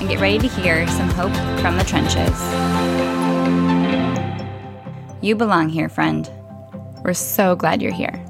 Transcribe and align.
and 0.00 0.08
get 0.08 0.20
ready 0.20 0.38
to 0.38 0.48
hear 0.48 0.86
some 0.88 1.08
hope 1.08 1.34
from 1.60 1.76
the 1.76 1.84
trenches. 1.84 2.40
You 5.22 5.34
belong 5.34 5.68
here, 5.68 5.88
friend. 5.88 6.30
We're 7.02 7.14
so 7.14 7.56
glad 7.56 7.80
you're 7.82 7.92
here. 7.92 8.22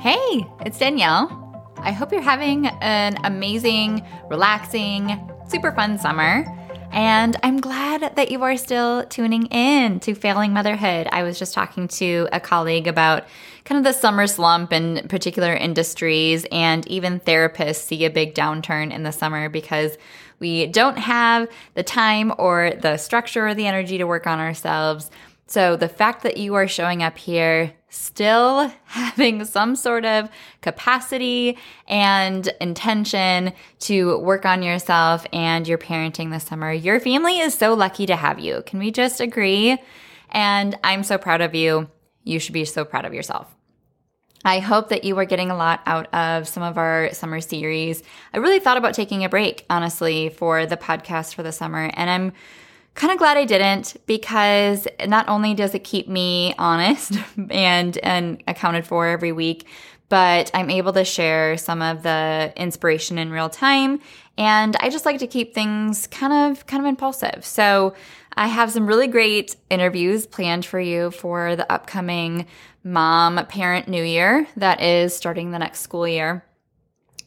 Hey, 0.00 0.46
it's 0.64 0.78
Danielle. 0.78 1.36
I 1.78 1.92
hope 1.92 2.12
you're 2.12 2.20
having 2.20 2.66
an 2.66 3.16
amazing, 3.24 4.06
relaxing, 4.28 5.30
super 5.48 5.72
fun 5.72 5.98
summer. 5.98 6.44
And 6.92 7.36
I'm 7.42 7.60
glad 7.60 8.16
that 8.16 8.30
you 8.30 8.42
are 8.42 8.56
still 8.56 9.04
tuning 9.04 9.46
in 9.46 10.00
to 10.00 10.14
Failing 10.14 10.52
Motherhood. 10.52 11.08
I 11.12 11.22
was 11.22 11.38
just 11.38 11.54
talking 11.54 11.86
to 11.88 12.28
a 12.32 12.40
colleague 12.40 12.88
about 12.88 13.24
kind 13.64 13.78
of 13.78 13.84
the 13.84 13.98
summer 13.98 14.26
slump 14.26 14.72
in 14.72 15.06
particular 15.08 15.54
industries, 15.54 16.44
and 16.50 16.86
even 16.88 17.20
therapists 17.20 17.84
see 17.84 18.04
a 18.04 18.10
big 18.10 18.34
downturn 18.34 18.92
in 18.92 19.04
the 19.04 19.12
summer 19.12 19.48
because 19.48 19.96
we 20.40 20.66
don't 20.66 20.98
have 20.98 21.48
the 21.74 21.82
time 21.82 22.32
or 22.38 22.72
the 22.80 22.96
structure 22.96 23.46
or 23.46 23.54
the 23.54 23.66
energy 23.66 23.98
to 23.98 24.04
work 24.04 24.26
on 24.26 24.40
ourselves. 24.40 25.10
So 25.46 25.76
the 25.76 25.88
fact 25.88 26.22
that 26.22 26.38
you 26.38 26.54
are 26.54 26.66
showing 26.66 27.02
up 27.02 27.18
here 27.18 27.72
still 27.90 28.72
having 28.84 29.44
some 29.44 29.76
sort 29.76 30.04
of 30.04 30.30
capacity 30.62 31.58
and 31.86 32.48
intention 32.60 33.52
to 33.80 34.18
work 34.18 34.46
on 34.46 34.62
yourself 34.62 35.26
and 35.32 35.68
your 35.68 35.78
parenting 35.78 36.30
this 36.30 36.44
summer, 36.44 36.72
your 36.72 37.00
family 37.00 37.38
is 37.40 37.54
so 37.54 37.74
lucky 37.74 38.06
to 38.06 38.16
have 38.16 38.38
you. 38.38 38.62
Can 38.66 38.78
we 38.78 38.90
just 38.90 39.20
agree? 39.20 39.78
And 40.30 40.78
I'm 40.82 41.02
so 41.02 41.18
proud 41.18 41.40
of 41.40 41.54
you. 41.54 41.90
You 42.24 42.38
should 42.38 42.54
be 42.54 42.64
so 42.64 42.84
proud 42.84 43.04
of 43.04 43.12
yourself. 43.12 43.54
I 44.44 44.60
hope 44.60 44.88
that 44.88 45.04
you 45.04 45.18
are 45.18 45.26
getting 45.26 45.50
a 45.50 45.56
lot 45.56 45.82
out 45.84 46.12
of 46.14 46.48
some 46.48 46.62
of 46.62 46.78
our 46.78 47.12
summer 47.12 47.42
series. 47.42 48.02
I 48.32 48.38
really 48.38 48.58
thought 48.58 48.78
about 48.78 48.94
taking 48.94 49.22
a 49.24 49.28
break, 49.28 49.66
honestly, 49.68 50.30
for 50.30 50.64
the 50.64 50.78
podcast 50.78 51.34
for 51.34 51.42
the 51.42 51.52
summer, 51.52 51.90
and 51.92 52.08
I'm 52.08 52.32
kind 52.94 53.12
of 53.12 53.18
glad 53.18 53.36
I 53.36 53.44
didn't 53.44 53.96
because 54.06 54.86
not 55.06 55.28
only 55.28 55.54
does 55.54 55.74
it 55.74 55.84
keep 55.84 56.08
me 56.08 56.54
honest 56.58 57.14
and 57.50 57.96
and 57.98 58.42
accounted 58.46 58.86
for 58.86 59.06
every 59.06 59.32
week, 59.32 59.66
but 60.08 60.50
I'm 60.52 60.70
able 60.70 60.92
to 60.94 61.04
share 61.04 61.56
some 61.56 61.82
of 61.82 62.02
the 62.02 62.52
inspiration 62.56 63.18
in 63.18 63.30
real 63.30 63.48
time 63.48 64.00
and 64.36 64.74
I 64.80 64.88
just 64.88 65.04
like 65.04 65.18
to 65.18 65.26
keep 65.26 65.54
things 65.54 66.06
kind 66.06 66.32
of 66.32 66.66
kind 66.66 66.82
of 66.82 66.88
impulsive. 66.88 67.44
So 67.44 67.94
I 68.36 68.46
have 68.46 68.70
some 68.70 68.86
really 68.86 69.06
great 69.06 69.56
interviews 69.68 70.26
planned 70.26 70.64
for 70.64 70.80
you 70.80 71.10
for 71.10 71.56
the 71.56 71.70
upcoming 71.70 72.46
mom 72.82 73.44
parent 73.46 73.88
new 73.88 74.02
year 74.02 74.46
that 74.56 74.80
is 74.80 75.14
starting 75.14 75.50
the 75.50 75.58
next 75.58 75.80
school 75.80 76.08
year. 76.08 76.44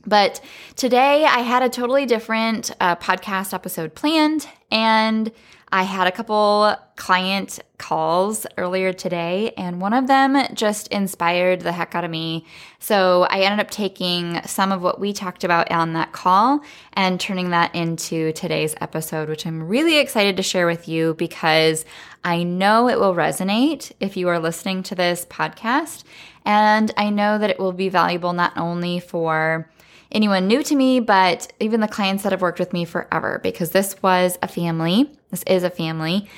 But 0.06 0.41
today 0.75 1.24
I 1.25 1.40
had 1.40 1.63
a 1.63 1.69
totally 1.69 2.06
different 2.06 2.72
uh, 2.80 2.95
podcast 2.97 3.53
episode 3.53 3.95
planned, 3.95 4.47
and 4.72 5.31
I 5.73 5.81
had 5.81 6.06
a 6.06 6.11
couple 6.11 6.75
client 6.97 7.59
calls 7.79 8.45
earlier 8.59 8.94
today, 8.94 9.53
and 9.57 9.81
one 9.81 9.94
of 9.94 10.06
them 10.06 10.38
just 10.53 10.88
inspired 10.89 11.61
the 11.61 11.72
heck 11.72 11.95
out 11.95 12.03
of 12.03 12.11
me. 12.11 12.45
So 12.78 13.23
I 13.23 13.39
ended 13.39 13.59
up 13.59 13.72
taking 13.72 14.39
some 14.45 14.72
of 14.72 14.83
what 14.83 15.00
we 15.00 15.13
talked 15.13 15.44
about 15.44 15.72
on 15.72 15.94
that 15.94 16.12
call 16.12 16.62
and 16.94 17.19
turning 17.19 17.50
that 17.50 17.73
into 17.73 18.33
today's 18.33 18.75
episode, 18.81 19.29
which 19.29 19.47
I'm 19.47 19.67
really 19.67 19.97
excited 19.97 20.38
to 20.38 20.44
share 20.44 20.67
with 20.67 20.88
you 20.88 21.16
because 21.16 21.85
I 22.23 22.44
know 22.44 22.88
it 22.88 23.00
will 23.00 23.16
resonate 23.16 23.94
if 24.00 24.16
you 24.16 24.29
are 24.29 24.38
listening 24.38 24.83
to 24.83 24.95
this 24.95 25.25
podcast. 25.25 26.03
And 26.45 26.94
I 26.97 27.09
know 27.09 27.39
that 27.39 27.50
it 27.50 27.59
will 27.59 27.72
be 27.72 27.89
valuable 27.89 28.33
not 28.33 28.56
only 28.57 29.00
for 29.00 29.67
anyone 30.13 30.47
new 30.47 30.63
to 30.63 30.75
me, 30.75 31.00
but 31.00 31.51
even 31.59 31.79
the 31.79 31.88
clients 31.88 32.24
that 32.24 32.31
have 32.31 32.41
worked 32.41 32.59
with 32.59 32.74
me 32.74 32.85
forever, 32.85 33.40
because 33.44 33.72
this 33.72 33.96
was 34.01 34.38
a 34.41 34.47
family. 34.47 35.12
This 35.31 35.44
is 35.44 35.63
a 35.63 35.69
family 35.69 36.29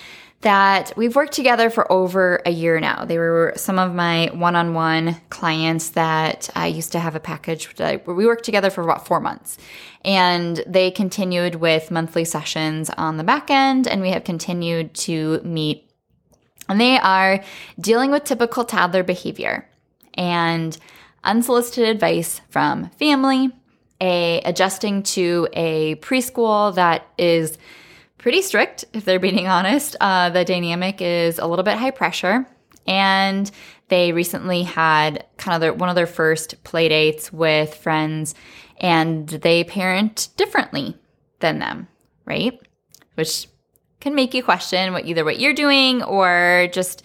that 0.41 0.94
we've 0.96 1.16
worked 1.16 1.34
together 1.34 1.69
for 1.72 1.91
over 1.91 2.41
a 2.46 2.52
year 2.52 2.80
now. 2.80 3.03
They 3.03 3.18
were 3.18 3.53
some 3.56 3.80
of 3.80 3.96
my 3.96 4.30
one 4.31 4.56
on 4.56 4.75
one 4.75 5.16
clients 5.30 5.90
that 5.91 6.50
I 6.56 6.68
used 6.68 6.91
to 6.91 7.00
have 7.00 7.16
a 7.16 7.19
package 7.19 7.66
where 7.78 8.00
we 8.06 8.28
worked 8.28 8.46
together 8.46 8.69
for 8.69 8.84
about 8.84 9.08
four 9.08 9.19
months. 9.19 9.58
And 10.03 10.63
they 10.68 10.92
continued 10.92 11.56
with 11.56 11.90
monthly 11.90 12.25
sessions 12.25 12.92
on 12.92 13.18
the 13.18 13.24
back 13.24 13.50
end, 13.50 13.88
and 13.88 14.02
we 14.02 14.12
have 14.12 14.24
continued 14.24 14.94
to 14.96 15.42
meet. 15.44 15.90
And 16.69 16.80
they 16.80 17.00
are 17.00 17.44
dealing 17.80 18.12
with 18.12 18.24
typical 18.24 18.66
toddler 18.66 19.03
behavior 19.03 19.68
and 20.13 20.78
unsolicited 21.24 21.90
advice 21.90 22.42
from 22.50 22.90
family, 22.92 23.52
a 24.01 24.41
adjusting 24.41 25.03
to 25.03 25.47
a 25.53 25.95
preschool 25.95 26.75
that 26.75 27.07
is 27.17 27.57
pretty 28.17 28.41
strict 28.41 28.85
if 28.94 29.06
they're 29.06 29.19
being 29.19 29.47
honest. 29.47 29.95
Uh, 30.00 30.29
the 30.29 30.45
dynamic 30.45 31.01
is 31.01 31.39
a 31.39 31.47
little 31.47 31.63
bit 31.63 31.78
high 31.78 31.91
pressure. 31.91 32.47
And 32.88 33.50
they 33.88 34.11
recently 34.11 34.63
had 34.63 35.25
kind 35.38 35.56
of 35.56 35.61
their, 35.61 35.73
one 35.73 35.89
of 35.89 35.95
their 35.95 36.06
first 36.06 36.63
play 36.63 36.88
dates 36.89 37.33
with 37.33 37.73
friends 37.73 38.35
and 38.78 39.28
they 39.28 39.63
parent 39.63 40.29
differently 40.38 40.95
than 41.39 41.59
them 41.59 41.88
right? 42.25 42.59
Which 43.16 43.47
can 44.00 44.16
make 44.16 44.33
you 44.33 44.44
question 44.44 44.91
what 44.94 45.06
either 45.06 45.23
what 45.23 45.39
you're 45.39 45.53
doing 45.53 46.03
or 46.03 46.67
just 46.72 47.03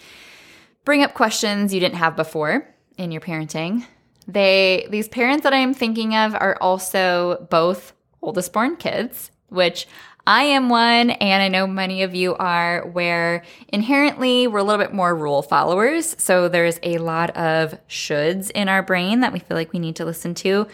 bring 0.84 1.02
up 1.02 1.14
questions 1.14 1.72
you 1.72 1.80
didn't 1.80 1.96
have 1.96 2.16
before 2.16 2.66
in 2.98 3.12
your 3.12 3.20
parenting 3.20 3.86
they 4.32 4.86
these 4.90 5.08
parents 5.08 5.44
that 5.44 5.52
I'm 5.52 5.74
thinking 5.74 6.14
of 6.14 6.34
are 6.34 6.56
also 6.60 7.46
both 7.50 7.92
oldest 8.22 8.52
born 8.52 8.76
kids, 8.76 9.30
which 9.48 9.86
I 10.26 10.44
am 10.44 10.68
one, 10.68 11.10
and 11.10 11.42
I 11.42 11.48
know 11.48 11.66
many 11.66 12.02
of 12.02 12.14
you 12.14 12.34
are, 12.36 12.86
where 12.86 13.42
inherently 13.68 14.46
we're 14.46 14.58
a 14.58 14.62
little 14.62 14.82
bit 14.82 14.92
more 14.92 15.14
rule 15.14 15.42
followers. 15.42 16.14
So 16.18 16.48
there's 16.48 16.78
a 16.82 16.98
lot 16.98 17.36
of 17.36 17.74
shoulds 17.88 18.50
in 18.50 18.68
our 18.68 18.82
brain 18.82 19.20
that 19.20 19.32
we 19.32 19.38
feel 19.38 19.56
like 19.56 19.72
we 19.72 19.78
need 19.78 19.96
to 19.96 20.04
listen 20.04 20.34
to. 20.36 20.68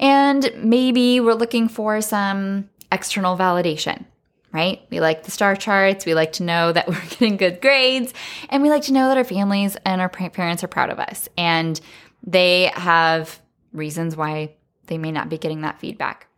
And 0.00 0.50
maybe 0.56 1.20
we're 1.20 1.34
looking 1.34 1.68
for 1.68 2.00
some 2.00 2.70
external 2.90 3.36
validation, 3.36 4.04
right? 4.52 4.80
We 4.90 5.00
like 5.00 5.24
the 5.24 5.30
star 5.30 5.54
charts. 5.54 6.06
We 6.06 6.14
like 6.14 6.32
to 6.34 6.42
know 6.42 6.72
that 6.72 6.88
we're 6.88 7.00
getting 7.10 7.36
good 7.36 7.60
grades. 7.60 8.14
And 8.48 8.62
we 8.62 8.70
like 8.70 8.82
to 8.84 8.92
know 8.92 9.08
that 9.08 9.16
our 9.16 9.24
families 9.24 9.76
and 9.84 10.00
our 10.00 10.08
parents 10.08 10.64
are 10.64 10.68
proud 10.68 10.90
of 10.90 10.98
us. 10.98 11.28
And 11.36 11.78
they 12.22 12.70
have 12.74 13.40
reasons 13.72 14.16
why 14.16 14.54
they 14.86 14.98
may 14.98 15.12
not 15.12 15.28
be 15.28 15.38
getting 15.38 15.62
that 15.62 15.78
feedback. 15.78 16.28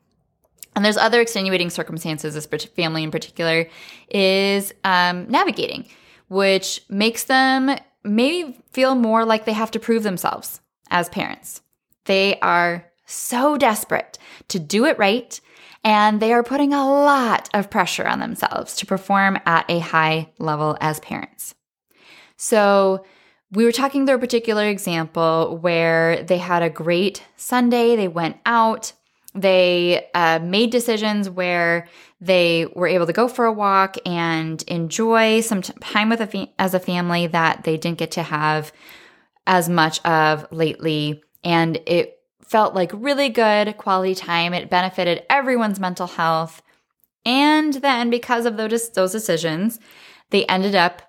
And 0.77 0.85
there's 0.85 0.97
other 0.97 1.21
extenuating 1.21 1.71
circumstances, 1.71 2.35
this 2.35 2.65
family 2.65 3.03
in 3.03 3.11
particular 3.11 3.67
is 4.09 4.73
um, 4.85 5.29
navigating, 5.29 5.87
which 6.29 6.82
makes 6.88 7.25
them 7.25 7.77
maybe 8.05 8.59
feel 8.73 8.94
more 8.94 9.25
like 9.25 9.44
they 9.44 9.53
have 9.53 9.71
to 9.73 9.81
prove 9.81 10.03
themselves 10.03 10.61
as 10.91 11.09
parents. 11.09 11.62
They 12.05 12.38
are 12.41 12.87
so 13.05 13.56
desperate 13.56 14.19
to 14.49 14.59
do 14.59 14.85
it 14.85 14.99
right, 14.99 15.41
and 15.83 16.21
they 16.21 16.33
are 16.33 16.43
putting 16.43 16.73
a 16.73 16.88
lot 16.88 17.49
of 17.53 17.71
pressure 17.71 18.06
on 18.06 18.21
themselves 18.21 18.76
to 18.76 18.87
perform 18.87 19.38
at 19.47 19.69
a 19.69 19.81
high 19.81 20.31
level 20.38 20.76
as 20.81 21.00
parents. 21.00 21.55
So, 22.37 23.05
we 23.52 23.64
were 23.64 23.73
talking 23.73 24.06
through 24.06 24.17
a 24.17 24.20
particular 24.20 24.67
example 24.67 25.58
where 25.61 26.23
they 26.23 26.38
had 26.38 26.62
a 26.62 26.70
great 26.70 27.25
Sunday, 27.37 27.97
they 27.97 28.08
went 28.08 28.37
out, 28.47 28.93
They 29.35 30.08
uh, 30.12 30.41
made 30.43 30.70
decisions 30.70 31.31
where 31.31 31.88
they 32.20 32.67
were 32.75 32.88
able 32.88 33.06
to 33.06 33.12
go 33.12 33.29
for 33.29 33.44
a 33.44 33.52
walk 33.52 33.97
and 34.05 34.62
enjoy 34.67 35.41
some 35.41 35.62
time 35.62 36.08
with 36.08 36.20
a 36.20 36.26
fa- 36.26 36.49
as 36.58 36.75
a 36.75 36.81
family 36.81 37.29
that 37.29 37.64
they 37.64 37.76
didn't 37.76 37.99
get 37.99 38.11
to 38.12 38.23
have 38.23 38.73
as 39.47 39.69
much 39.69 40.05
of 40.05 40.47
lately. 40.50 41.23
And 41.44 41.81
it 41.87 42.19
felt 42.43 42.75
like 42.75 42.91
really 42.93 43.29
good 43.29 43.76
quality 43.79 44.14
time. 44.14 44.52
It 44.52 44.69
benefited 44.69 45.23
everyone's 45.31 45.79
mental 45.81 46.08
health. 46.08 46.61
And 47.25 47.75
then, 47.75 48.11
because 48.11 48.47
of 48.47 48.56
those, 48.56 48.91
those 48.91 49.12
decisions, 49.12 49.79
they 50.31 50.44
ended 50.47 50.75
up 50.75 51.02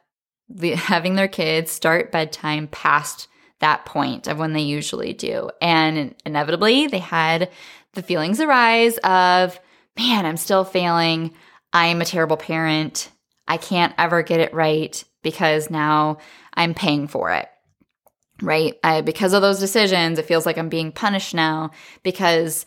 having 0.76 1.16
their 1.16 1.28
kids 1.28 1.72
start 1.72 2.12
bedtime 2.12 2.68
past 2.68 3.28
that 3.60 3.86
point 3.86 4.28
of 4.28 4.40
when 4.40 4.54
they 4.54 4.62
usually 4.62 5.14
do. 5.14 5.50
And 5.62 6.16
inevitably, 6.26 6.88
they 6.88 7.00
had 7.00 7.50
the 7.94 8.04
feelings 8.04 8.40
arise 8.40 8.98
of, 9.00 9.60
man, 9.98 10.26
I'm 10.26 10.38
still 10.38 10.64
failing. 10.64 11.34
I'm 11.72 12.02
a 12.02 12.06
terrible 12.06 12.38
parent. 12.38 13.10
I 13.48 13.58
can't 13.58 13.94
ever 13.98 14.24
get 14.24 14.40
it 14.40 14.54
right 14.54 15.04
because 15.22 15.70
now 15.70 16.18
I'm 16.54 16.74
paying 16.74 17.08
for 17.08 17.32
it. 17.32 17.48
Right? 18.42 18.76
I, 18.84 19.02
because 19.02 19.34
of 19.34 19.44
those 19.44 19.60
decisions, 19.60 20.18
it 20.18 20.26
feels 20.26 20.48
like 20.48 20.58
I'm 20.58 20.70
being 20.70 20.92
punished 20.92 21.36
now 21.36 21.72
because 22.02 22.66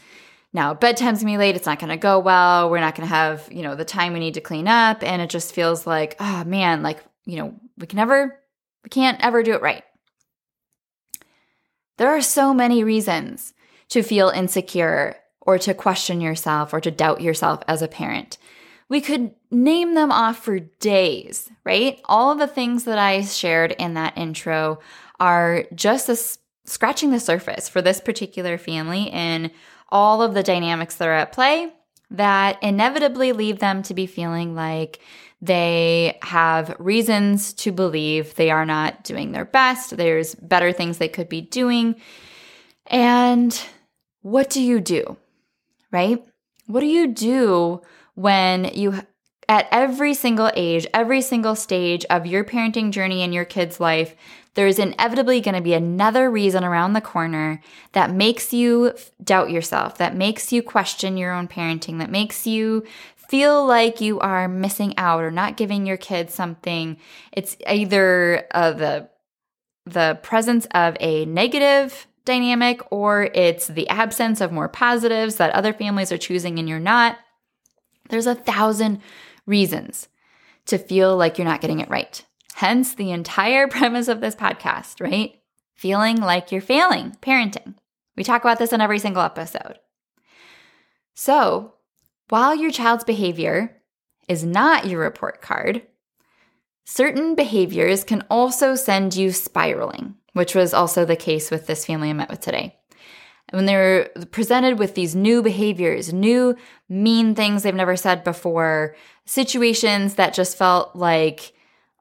now 0.53 0.73
bedtime's 0.73 1.21
gonna 1.21 1.33
be 1.33 1.39
late. 1.39 1.57
It's 1.57 1.67
not 1.67 1.81
gonna 1.81 1.97
go 1.97 2.21
well. 2.21 2.71
We're 2.71 2.79
not 2.79 2.95
gonna 2.95 3.09
have, 3.09 3.49
you 3.51 3.63
know, 3.63 3.75
the 3.75 3.85
time 3.85 4.13
we 4.13 4.21
need 4.21 4.35
to 4.35 4.41
clean 4.41 4.69
up. 4.69 5.03
And 5.03 5.21
it 5.21 5.31
just 5.31 5.53
feels 5.53 5.85
like, 5.85 6.15
oh 6.21 6.45
man, 6.45 6.85
like, 6.85 7.03
you 7.25 7.37
know, 7.37 7.55
we 7.79 7.87
can 7.87 7.97
never, 7.97 8.39
we 8.83 8.91
can't 8.91 9.23
ever 9.25 9.43
do 9.43 9.55
it 9.55 9.63
right. 9.63 9.85
There 11.97 12.11
are 12.11 12.23
so 12.23 12.53
many 12.53 12.83
reasons 12.83 13.55
to 13.91 14.03
feel 14.03 14.29
insecure 14.29 15.17
or 15.41 15.59
to 15.59 15.75
question 15.75 16.21
yourself 16.21 16.73
or 16.73 16.81
to 16.81 16.91
doubt 16.91 17.21
yourself 17.21 17.61
as 17.69 17.83
a 17.83 17.89
parent. 17.89 18.39
We 18.89 19.01
could 19.01 19.35
name 19.51 19.95
them 19.95 20.11
off 20.13 20.45
for 20.45 20.59
days, 20.59 21.51
right? 21.65 22.01
All 22.05 22.33
of 22.33 22.39
the 22.39 22.47
things 22.47 22.85
that 22.85 22.99
I 22.99 23.23
shared 23.23 23.73
in 23.73 23.95
that 23.95 24.19
intro 24.19 24.81
are 25.21 25.65
just 25.75 26.09
a, 26.09 26.17
scratching 26.69 27.11
the 27.11 27.21
surface 27.21 27.69
for 27.69 27.81
this 27.81 28.01
particular 28.01 28.59
family 28.59 29.11
and 29.11 29.51
all 29.89 30.23
of 30.23 30.35
the 30.35 30.43
dynamics 30.43 30.97
that 30.97 31.09
are 31.09 31.15
at 31.15 31.33
play 31.33 31.73
that 32.11 32.63
inevitably 32.63 33.33
leave 33.33 33.59
them 33.59 33.83
to 33.83 33.95
be 33.95 34.07
feeling 34.07 34.55
like 34.55 35.01
they 35.45 36.19
have 36.23 36.75
reasons 36.79 37.53
to 37.53 37.71
believe 37.71 38.35
they 38.35 38.51
are 38.51 38.65
not 38.65 39.05
doing 39.05 39.33
their 39.33 39.45
best. 39.45 39.97
There's 39.97 40.35
better 40.35 40.73
things 40.73 40.97
they 40.97 41.09
could 41.09 41.29
be 41.29 41.43
doing. 41.43 41.97
And 42.87 43.59
what 44.23 44.49
do 44.49 44.63
you 44.63 44.81
do? 44.81 45.19
Right? 45.91 46.25
What 46.67 46.81
do 46.81 46.87
you 46.87 47.09
do 47.09 47.83
when 48.15 48.65
you, 48.65 49.03
at 49.49 49.69
every 49.71 50.15
single 50.15 50.51
age, 50.55 50.87
every 50.95 51.21
single 51.21 51.55
stage 51.55 52.07
of 52.09 52.27
your 52.27 52.43
parenting 52.43 52.91
journey 52.91 53.23
in 53.23 53.33
your 53.33 53.45
kid's 53.45 53.81
life, 53.81 54.17
there's 54.55 54.79
inevitably 54.79 55.41
going 55.41 55.57
to 55.57 55.61
be 55.61 55.75
another 55.75 56.31
reason 56.31 56.65
around 56.65 56.93
the 56.93 57.01
corner 57.01 57.61
that 57.93 58.13
makes 58.13 58.53
you 58.53 58.95
doubt 59.23 59.51
yourself, 59.51 59.99
that 59.99 60.17
makes 60.17 60.53
you 60.53 60.63
question 60.63 61.17
your 61.17 61.33
own 61.33 61.49
parenting, 61.49 61.99
that 61.99 62.11
makes 62.11 62.47
you 62.47 62.85
feel 63.35 63.67
like 63.67 64.01
you 64.01 64.21
are 64.21 64.47
missing 64.47 64.95
out 64.97 65.21
or 65.21 65.33
not 65.33 65.57
giving 65.57 65.87
your 65.87 65.97
kids 65.97 66.33
something, 66.33 66.97
it's 67.33 67.57
either 67.67 68.47
uh, 68.53 68.71
the 68.71 69.09
the 69.87 70.21
presence 70.23 70.69
of 70.71 70.97
a 71.01 71.25
negative 71.25 72.07
dynamic 72.25 72.81
or 72.93 73.25
it's 73.35 73.67
the 73.67 73.89
absence 73.89 74.41
of 74.41 74.53
more 74.53 74.69
positives 74.69 75.35
that 75.35 75.53
other 75.53 75.73
families 75.73 76.13
are 76.13 76.17
choosing 76.17 76.61
and 76.61 76.69
you're 76.69 76.79
not. 76.79 77.19
There's 78.09 78.29
a 78.29 78.37
thousand 78.37 79.01
reasons 79.47 80.07
to 80.67 80.79
feel 80.79 81.17
like 81.17 81.37
you're 81.37 81.45
not 81.45 81.61
getting 81.61 81.81
it 81.81 81.91
right. 81.91 82.25
Hence 82.55 82.95
the 82.95 83.11
entire 83.11 83.67
premise 83.77 84.07
of 84.07 84.21
this 84.21 84.37
podcast, 84.37 85.01
right? 85.01 85.35
Feeling 85.75 86.19
like 86.19 86.53
you're 86.53 86.61
failing 86.61 87.17
parenting. 87.21 87.75
We 88.17 88.23
talk 88.23 88.45
about 88.45 88.61
this 88.61 88.73
in 88.73 88.81
every 88.81 89.01
single 89.01 89.23
episode. 89.23 89.81
So, 91.15 91.74
while 92.29 92.55
your 92.55 92.71
child's 92.71 93.05
behavior 93.05 93.81
is 94.29 94.45
not 94.45 94.87
your 94.87 95.01
report 95.01 95.43
card, 95.43 95.83
certain 96.85 97.35
behaviors 97.35 98.05
can 98.05 98.25
also 98.31 98.75
send 98.75 99.15
you 99.15 99.33
spiraling, 99.33 100.15
which 100.33 100.55
was 100.55 100.75
also 100.75 101.05
the 101.05 101.17
case 101.17 101.51
with 101.51 101.67
this 101.67 101.85
family 101.85 102.11
I 102.11 102.15
met 102.15 102.31
with 102.31 102.41
today. 102.41 102.77
When 103.51 103.67
they're 103.67 104.09
presented 104.31 104.79
with 104.79 104.95
these 104.95 105.15
new 105.15 105.43
behaviors, 105.43 106.13
new 106.13 106.57
mean 106.89 107.35
things 107.35 107.63
they've 107.63 107.75
never 107.75 107.97
said 107.97 108.25
before, 108.25 108.97
situations 109.27 110.15
that 110.15 110.35
just 110.35 110.57
felt 110.57 110.97
like, 110.97 111.53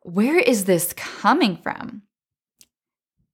where 0.04 0.38
is 0.38 0.66
this 0.66 0.94
coming 0.94 1.58
from? 1.58 2.04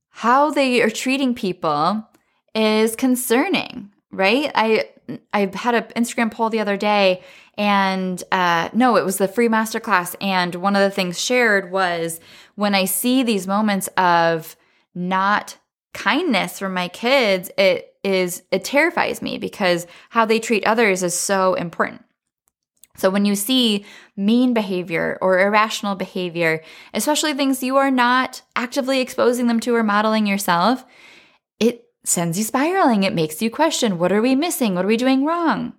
How 0.09 0.51
they 0.51 0.81
are 0.81 0.89
treating 0.89 1.33
people 1.35 2.07
is 2.55 2.95
concerning, 2.95 3.91
right? 4.11 4.51
I 4.55 4.89
I 5.33 5.51
had 5.53 5.75
an 5.75 5.83
Instagram 5.95 6.31
poll 6.31 6.49
the 6.49 6.59
other 6.59 6.77
day, 6.77 7.23
and 7.57 8.21
uh, 8.31 8.69
no, 8.73 8.95
it 8.95 9.05
was 9.05 9.17
the 9.17 9.27
free 9.27 9.47
masterclass. 9.47 10.15
And 10.21 10.55
one 10.55 10.75
of 10.75 10.81
the 10.81 10.91
things 10.91 11.19
shared 11.19 11.71
was 11.71 12.19
when 12.55 12.75
I 12.75 12.85
see 12.85 13.23
these 13.23 13.47
moments 13.47 13.87
of 13.97 14.55
not 14.93 15.57
kindness 15.93 16.59
from 16.59 16.73
my 16.73 16.87
kids, 16.87 17.49
it 17.57 17.95
is 18.03 18.43
it 18.51 18.63
terrifies 18.63 19.21
me 19.21 19.37
because 19.37 19.87
how 20.09 20.25
they 20.25 20.39
treat 20.39 20.65
others 20.65 21.03
is 21.03 21.13
so 21.13 21.55
important. 21.55 22.03
So 22.99 23.09
when 23.09 23.25
you 23.25 23.35
see 23.35 23.85
mean 24.17 24.53
behavior 24.53 25.17
or 25.21 25.39
irrational 25.39 25.95
behavior, 25.95 26.61
especially 26.93 27.33
things 27.33 27.63
you 27.63 27.77
are 27.77 27.91
not 27.91 28.41
actively 28.55 28.99
exposing 28.99 29.47
them 29.47 29.59
to 29.61 29.73
or 29.73 29.83
modeling 29.83 30.27
yourself, 30.27 30.85
it 31.59 31.85
sends 32.09 32.37
you 32.37 32.43
spiraling. 32.43 33.03
It 33.03 33.13
makes 33.13 33.41
you 33.41 33.49
question 33.49 33.97
what 33.99 34.11
are 34.11 34.21
we 34.21 34.35
missing? 34.35 34.75
What 34.75 34.85
are 34.85 34.89
we 34.89 34.97
doing 34.97 35.25
wrong? 35.25 35.73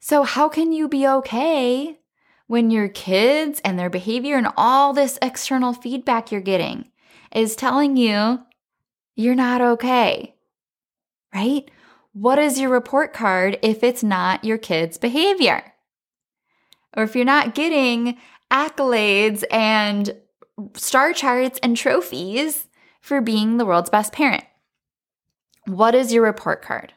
So, 0.00 0.22
how 0.22 0.48
can 0.48 0.72
you 0.72 0.88
be 0.88 1.06
okay 1.06 1.98
when 2.46 2.70
your 2.70 2.88
kids 2.88 3.60
and 3.64 3.78
their 3.78 3.90
behavior 3.90 4.36
and 4.36 4.48
all 4.56 4.92
this 4.92 5.18
external 5.22 5.72
feedback 5.72 6.30
you're 6.30 6.40
getting 6.40 6.90
is 7.32 7.56
telling 7.56 7.96
you 7.96 8.40
you're 9.14 9.34
not 9.34 9.60
okay? 9.60 10.34
Right? 11.34 11.70
What 12.12 12.38
is 12.38 12.58
your 12.58 12.70
report 12.70 13.12
card 13.12 13.58
if 13.62 13.84
it's 13.84 14.02
not 14.02 14.44
your 14.44 14.58
kid's 14.58 14.98
behavior? 14.98 15.62
Or 16.96 17.04
if 17.04 17.14
you're 17.14 17.24
not 17.24 17.54
getting 17.54 18.18
accolades 18.50 19.44
and 19.50 20.16
star 20.74 21.12
charts 21.12 21.60
and 21.62 21.76
trophies 21.76 22.66
for 23.00 23.20
being 23.20 23.56
the 23.56 23.64
world's 23.64 23.90
best 23.90 24.12
parent. 24.12 24.44
What 25.70 25.94
is 25.94 26.12
your 26.12 26.24
report 26.24 26.62
card? 26.62 26.92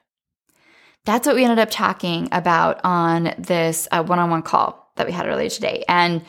That's 1.06 1.28
what 1.28 1.36
we 1.36 1.44
ended 1.44 1.60
up 1.60 1.70
talking 1.70 2.30
about 2.32 2.80
on 2.84 3.36
this 3.38 3.88
one 3.92 4.20
on 4.20 4.30
one 4.30 4.42
call 4.42 4.92
that 4.96 5.06
we 5.06 5.14
had 5.14 5.28
earlier 5.28 5.50
today. 5.50 5.84
And 5.88 6.24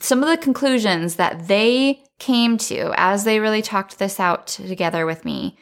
some 0.00 0.22
of 0.22 0.28
the 0.28 0.36
conclusions 0.36 1.16
that 1.16 1.46
they 1.46 2.02
came 2.18 2.58
to 2.58 2.92
as 2.96 3.24
they 3.24 3.38
really 3.38 3.62
talked 3.62 3.98
this 3.98 4.18
out 4.18 4.46
together 4.46 5.06
with 5.06 5.24
me, 5.24 5.56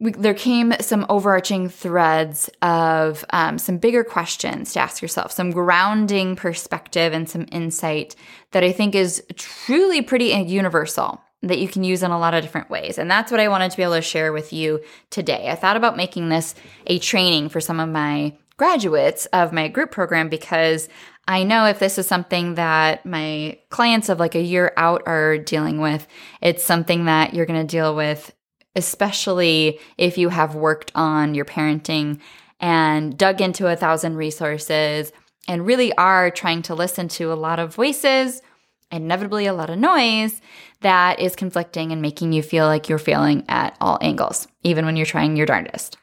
we, 0.00 0.12
there 0.12 0.34
came 0.34 0.72
some 0.80 1.04
overarching 1.08 1.68
threads 1.68 2.48
of 2.62 3.24
um, 3.30 3.58
some 3.58 3.78
bigger 3.78 4.04
questions 4.04 4.72
to 4.74 4.80
ask 4.80 5.02
yourself, 5.02 5.32
some 5.32 5.50
grounding 5.50 6.36
perspective 6.36 7.12
and 7.12 7.28
some 7.28 7.46
insight 7.50 8.14
that 8.52 8.62
I 8.62 8.70
think 8.70 8.94
is 8.94 9.22
truly 9.34 10.02
pretty 10.02 10.26
universal 10.26 11.20
that 11.42 11.58
you 11.58 11.68
can 11.68 11.84
use 11.84 12.02
in 12.02 12.10
a 12.10 12.18
lot 12.18 12.34
of 12.34 12.42
different 12.42 12.70
ways. 12.70 12.98
And 12.98 13.10
that's 13.10 13.30
what 13.30 13.40
I 13.40 13.48
wanted 13.48 13.70
to 13.70 13.76
be 13.76 13.82
able 13.82 13.94
to 13.94 14.02
share 14.02 14.32
with 14.32 14.52
you 14.52 14.80
today. 15.10 15.48
I 15.50 15.54
thought 15.54 15.76
about 15.76 15.96
making 15.96 16.28
this 16.28 16.54
a 16.86 16.98
training 16.98 17.48
for 17.48 17.60
some 17.60 17.78
of 17.78 17.88
my 17.88 18.36
graduates 18.56 19.26
of 19.26 19.52
my 19.52 19.68
group 19.68 19.92
program 19.92 20.28
because 20.28 20.88
I 21.28 21.44
know 21.44 21.66
if 21.66 21.78
this 21.78 21.98
is 21.98 22.08
something 22.08 22.54
that 22.54 23.06
my 23.06 23.58
clients 23.70 24.08
of 24.08 24.18
like 24.18 24.34
a 24.34 24.42
year 24.42 24.72
out 24.76 25.02
are 25.06 25.38
dealing 25.38 25.80
with, 25.80 26.08
it's 26.40 26.64
something 26.64 27.04
that 27.04 27.34
you're 27.34 27.46
going 27.46 27.60
to 27.60 27.70
deal 27.70 27.94
with, 27.94 28.34
especially 28.74 29.78
if 29.96 30.18
you 30.18 30.30
have 30.30 30.54
worked 30.54 30.90
on 30.94 31.34
your 31.34 31.44
parenting 31.44 32.18
and 32.58 33.16
dug 33.16 33.40
into 33.40 33.68
a 33.68 33.76
thousand 33.76 34.16
resources 34.16 35.12
and 35.46 35.66
really 35.66 35.96
are 35.96 36.30
trying 36.30 36.62
to 36.62 36.74
listen 36.74 37.08
to 37.08 37.32
a 37.32 37.34
lot 37.34 37.60
of 37.60 37.74
voices 37.74 38.42
inevitably 38.90 39.46
a 39.46 39.52
lot 39.52 39.70
of 39.70 39.78
noise 39.78 40.40
that 40.80 41.20
is 41.20 41.36
conflicting 41.36 41.92
and 41.92 42.00
making 42.00 42.32
you 42.32 42.42
feel 42.42 42.66
like 42.66 42.88
you're 42.88 42.98
failing 42.98 43.44
at 43.48 43.76
all 43.80 43.98
angles, 44.00 44.48
even 44.62 44.86
when 44.86 44.96
you're 44.96 45.06
trying 45.06 45.36
your 45.36 45.46
darndest. 45.46 45.96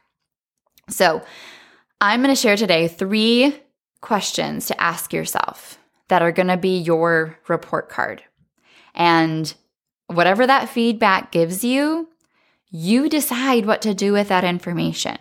So, 0.89 1.24
I'm 2.01 2.22
going 2.22 2.34
to 2.34 2.39
share 2.39 2.58
today 2.58 2.88
three 2.88 3.58
questions 4.01 4.68
to 4.68 4.80
ask 4.82 5.13
yourself 5.13 5.80
that 6.10 6.22
are 6.22 6.32
going 6.32 6.50
to 6.50 6.58
be 6.58 6.77
your 6.77 7.39
report 7.48 7.89
card. 7.89 8.24
And 8.94 9.54
whatever 10.08 10.46
that 10.46 10.70
feedback 10.70 11.32
gives 11.32 11.63
you, 11.63 12.10
you 12.70 13.10
decide 13.10 13.65
what 13.65 13.82
to 13.84 13.94
do 13.94 14.13
with 14.13 14.27
that 14.27 14.44
information. 14.44 15.18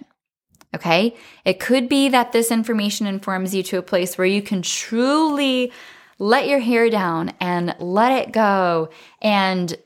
Okay. 0.74 1.14
It 1.44 1.60
could 1.60 1.88
be 1.88 2.08
that 2.08 2.32
this 2.32 2.50
information 2.50 3.06
informs 3.06 3.54
you 3.54 3.62
to 3.64 3.78
a 3.78 3.82
place 3.82 4.18
where 4.18 4.26
you 4.26 4.42
can 4.42 4.60
truly 4.60 5.72
let 6.18 6.48
your 6.48 6.60
hair 6.60 6.90
down 6.90 7.32
and 7.40 7.74
let 7.78 8.12
it 8.12 8.32
go 8.32 8.88
and 9.20 9.76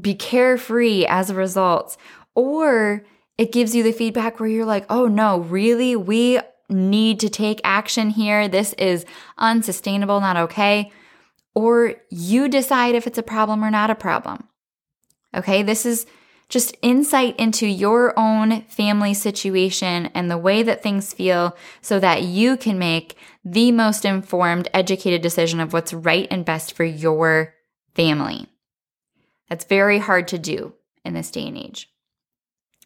be 0.00 0.14
carefree 0.14 1.04
as 1.06 1.30
a 1.30 1.34
result. 1.34 1.96
Or 2.34 3.04
it 3.38 3.52
gives 3.52 3.74
you 3.74 3.82
the 3.82 3.92
feedback 3.92 4.40
where 4.40 4.48
you're 4.48 4.64
like, 4.64 4.86
oh 4.88 5.06
no, 5.06 5.40
really? 5.40 5.96
We 5.96 6.40
need 6.68 7.20
to 7.20 7.28
take 7.28 7.60
action 7.64 8.10
here. 8.10 8.48
This 8.48 8.72
is 8.74 9.04
unsustainable, 9.38 10.20
not 10.20 10.36
okay. 10.36 10.90
Or 11.54 11.94
you 12.08 12.48
decide 12.48 12.94
if 12.94 13.06
it's 13.06 13.18
a 13.18 13.22
problem 13.22 13.62
or 13.62 13.70
not 13.70 13.90
a 13.90 13.94
problem. 13.94 14.48
Okay, 15.34 15.62
this 15.62 15.84
is 15.84 16.06
just 16.52 16.76
insight 16.82 17.34
into 17.40 17.66
your 17.66 18.12
own 18.18 18.60
family 18.64 19.14
situation 19.14 20.10
and 20.14 20.30
the 20.30 20.36
way 20.36 20.62
that 20.62 20.82
things 20.82 21.14
feel 21.14 21.56
so 21.80 21.98
that 21.98 22.24
you 22.24 22.58
can 22.58 22.78
make 22.78 23.16
the 23.42 23.72
most 23.72 24.04
informed, 24.04 24.68
educated 24.74 25.22
decision 25.22 25.60
of 25.60 25.72
what's 25.72 25.94
right 25.94 26.28
and 26.30 26.44
best 26.44 26.74
for 26.74 26.84
your 26.84 27.54
family. 27.94 28.46
That's 29.48 29.64
very 29.64 29.98
hard 29.98 30.28
to 30.28 30.38
do 30.38 30.74
in 31.06 31.14
this 31.14 31.30
day 31.30 31.48
and 31.48 31.56
age. 31.56 31.88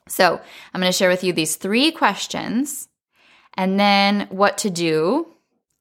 So, 0.07 0.41
I'm 0.73 0.81
going 0.81 0.93
to 0.93 0.97
share 0.97 1.11
with 1.11 1.25
you 1.25 1.33
these 1.33 1.57
three 1.57 1.91
questions 1.91 2.87
and 3.55 3.81
then 3.81 4.29
what 4.31 4.59
to 4.59 4.71
do 4.71 5.35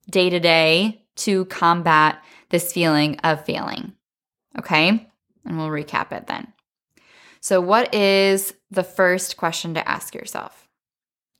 day 0.10 0.32
to 0.32 0.39
day 0.39 1.06
to 1.18 1.46
combat 1.46 2.24
this 2.50 2.74
feeling 2.74 3.20
of 3.20 3.46
failing. 3.46 3.94
Okay? 4.58 5.08
And 5.46 5.58
we'll 5.60 5.68
recap 5.68 6.12
it 6.12 6.25
then. 6.25 6.51
So, 7.46 7.62
what 7.62 7.94
is 7.94 8.56
the 8.72 8.84
first 8.84 9.38
question 9.38 9.75
to 9.75 9.88
ask 9.88 10.16
yourself? 10.16 10.68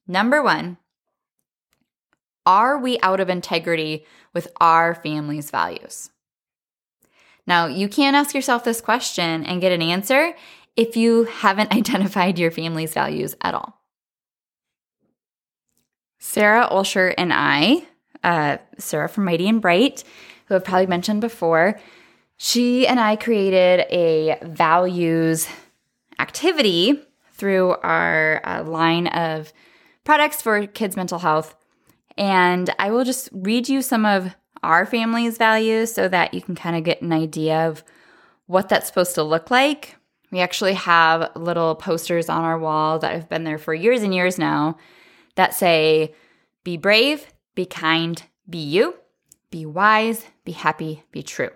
Number 0.08 0.44
one, 0.44 0.78
are 2.46 2.78
we 2.78 3.00
out 3.00 3.20
of 3.20 3.28
integrity 3.28 4.06
with 4.32 4.48
our 4.62 4.94
family's 4.94 5.50
values? 5.50 6.12
Now, 7.48 7.66
you 7.66 7.90
can't 7.90 8.16
ask 8.16 8.36
yourself 8.36 8.64
this 8.64 8.82
question 8.82 9.46
and 9.46 9.60
get 9.60 9.72
an 9.72 9.82
answer 9.82 10.36
if 10.76 10.96
you 10.96 11.24
haven't 11.24 11.72
identified 11.76 12.38
your 12.38 12.52
family's 12.52 12.94
values 12.94 13.36
at 13.42 13.56
all. 13.56 13.82
Sarah 16.20 16.70
Olsher 16.72 17.16
and 17.18 17.34
I, 17.34 17.82
uh, 18.24 18.58
Sarah 18.78 19.10
from 19.10 19.26
Mighty 19.26 19.50
and 19.50 19.60
Bright, 19.60 20.04
who 20.46 20.54
I've 20.54 20.66
probably 20.66 20.86
mentioned 20.86 21.22
before, 21.22 21.80
she 22.38 22.86
and 22.86 23.00
I 23.00 23.16
created 23.16 23.88
a 23.90 24.38
values 24.44 25.48
activity 26.20 27.02
through 27.32 27.76
our 27.84 28.42
uh, 28.46 28.64
line 28.64 29.08
of 29.08 29.52
products 30.04 30.42
for 30.42 30.66
kids' 30.68 30.96
mental 30.96 31.20
health. 31.20 31.56
And 32.18 32.74
I 32.80 32.92
will 32.92 33.04
just 33.04 33.30
read 33.34 33.68
you 33.68 33.82
some 33.82 34.06
of 34.06 34.36
our 34.64 34.86
family's 34.86 35.38
values 35.38 35.94
so 35.94 36.08
that 36.08 36.34
you 36.34 36.42
can 36.42 36.56
kind 36.56 36.76
of 36.76 36.84
get 36.84 37.02
an 37.02 37.12
idea 37.12 37.68
of 37.68 37.84
what 38.48 38.70
that's 38.70 38.88
supposed 38.88 39.16
to 39.16 39.24
look 39.24 39.52
like. 39.52 39.98
We 40.32 40.40
actually 40.40 40.74
have 40.74 41.32
little 41.36 41.76
posters 41.76 42.30
on 42.30 42.44
our 42.44 42.58
wall 42.58 43.00
that 43.00 43.14
have 43.14 43.30
been 43.30 43.44
there 43.44 43.58
for 43.58 43.74
years 43.74 44.02
and 44.02 44.14
years 44.14 44.38
now 44.38 44.78
that 45.36 45.54
say, 45.54 46.14
Be 46.64 46.78
brave, 46.78 47.28
be 47.54 47.66
kind, 47.66 48.22
be 48.50 48.58
you, 48.58 48.96
be 49.52 49.66
wise, 49.66 50.26
be 50.44 50.52
happy, 50.52 51.04
be 51.12 51.24
true. 51.24 51.52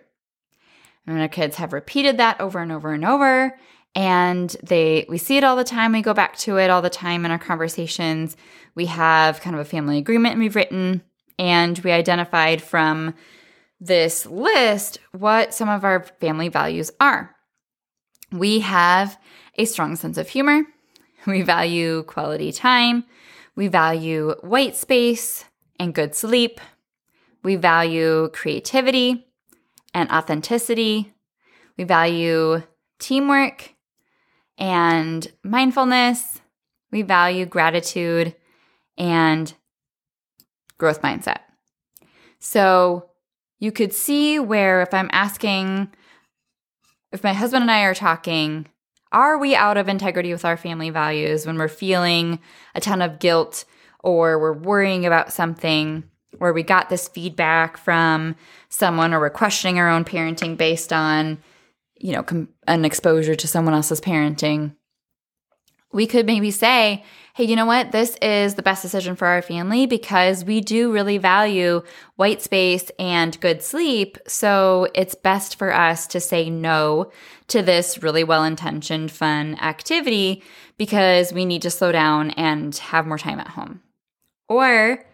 And 1.05 1.19
our 1.19 1.27
kids 1.27 1.55
have 1.55 1.73
repeated 1.73 2.17
that 2.17 2.39
over 2.39 2.59
and 2.59 2.71
over 2.71 2.93
and 2.93 3.03
over. 3.03 3.57
And 3.95 4.55
they 4.63 5.05
we 5.09 5.17
see 5.17 5.37
it 5.37 5.43
all 5.43 5.55
the 5.55 5.63
time. 5.63 5.91
We 5.91 6.01
go 6.01 6.13
back 6.13 6.37
to 6.39 6.57
it 6.57 6.69
all 6.69 6.81
the 6.81 6.89
time 6.89 7.25
in 7.25 7.31
our 7.31 7.39
conversations. 7.39 8.37
We 8.75 8.85
have 8.85 9.41
kind 9.41 9.55
of 9.55 9.61
a 9.61 9.65
family 9.65 9.97
agreement 9.97 10.39
we've 10.39 10.55
written, 10.55 11.01
and 11.37 11.77
we 11.79 11.91
identified 11.91 12.61
from 12.61 13.15
this 13.79 14.25
list 14.25 14.99
what 15.11 15.53
some 15.53 15.69
of 15.69 15.83
our 15.83 16.03
family 16.19 16.49
values 16.49 16.91
are. 16.99 17.35
We 18.31 18.59
have 18.59 19.19
a 19.57 19.65
strong 19.65 19.95
sense 19.95 20.17
of 20.17 20.29
humor. 20.29 20.63
We 21.25 21.41
value 21.41 22.03
quality 22.03 22.51
time. 22.51 23.03
We 23.55 23.67
value 23.67 24.35
white 24.41 24.75
space 24.75 25.45
and 25.79 25.93
good 25.93 26.15
sleep. 26.15 26.61
We 27.43 27.55
value 27.55 28.29
creativity 28.29 29.27
and 29.93 30.09
authenticity. 30.11 31.13
We 31.77 31.83
value 31.83 32.63
teamwork 32.99 33.73
and 34.59 35.31
mindfulness. 35.43 36.41
We 36.91 37.01
value 37.01 37.45
gratitude 37.45 38.35
and 38.97 39.53
growth 40.77 41.01
mindset. 41.01 41.39
So 42.39 43.09
you 43.59 43.71
could 43.71 43.93
see 43.93 44.39
where 44.39 44.81
if 44.81 44.93
I'm 44.93 45.09
asking, 45.11 45.89
if 47.11 47.23
my 47.23 47.33
husband 47.33 47.63
and 47.63 47.71
I 47.71 47.81
are 47.81 47.95
talking, 47.95 48.67
are 49.11 49.37
we 49.37 49.55
out 49.55 49.77
of 49.77 49.87
integrity 49.87 50.31
with 50.31 50.45
our 50.45 50.57
family 50.57 50.89
values 50.89 51.45
when 51.45 51.57
we're 51.57 51.67
feeling 51.67 52.39
a 52.75 52.81
ton 52.81 53.01
of 53.01 53.19
guilt 53.19 53.65
or 54.03 54.39
we're 54.39 54.53
worrying 54.53 55.05
about 55.05 55.33
something 55.33 56.03
or 56.39 56.53
we 56.53 56.63
got 56.63 56.89
this 56.89 57.07
feedback 57.07 57.75
from 57.75 58.35
someone 58.69 59.13
or 59.13 59.19
we're 59.19 59.29
questioning 59.29 59.79
our 59.79 59.89
own 59.89 60.05
parenting 60.05 60.55
based 60.55 60.93
on 60.93 61.39
you 61.99 62.13
know, 62.13 62.23
com- 62.23 62.49
an 62.67 62.85
exposure 62.85 63.35
to 63.35 63.47
someone 63.47 63.73
else's 63.73 64.01
parenting, 64.01 64.75
we 65.91 66.05
could 66.05 66.25
maybe 66.25 66.51
say, 66.51 67.03
hey, 67.33 67.45
you 67.45 67.55
know 67.55 67.65
what? 67.65 67.91
This 67.91 68.15
is 68.21 68.55
the 68.55 68.61
best 68.61 68.81
decision 68.81 69.15
for 69.15 69.27
our 69.27 69.41
family 69.41 69.85
because 69.85 70.45
we 70.45 70.61
do 70.61 70.91
really 70.91 71.17
value 71.17 71.81
white 72.15 72.41
space 72.41 72.91
and 72.99 73.39
good 73.39 73.63
sleep. 73.63 74.17
So 74.27 74.87
it's 74.93 75.15
best 75.15 75.57
for 75.57 75.73
us 75.73 76.05
to 76.07 76.19
say 76.19 76.49
no 76.49 77.11
to 77.47 77.61
this 77.61 78.03
really 78.03 78.23
well 78.23 78.43
intentioned, 78.43 79.11
fun 79.11 79.55
activity 79.55 80.43
because 80.77 81.33
we 81.33 81.45
need 81.45 81.63
to 81.63 81.71
slow 81.71 81.91
down 81.91 82.31
and 82.31 82.75
have 82.75 83.07
more 83.07 83.17
time 83.17 83.39
at 83.39 83.47
home. 83.47 83.81
Or 84.47 85.05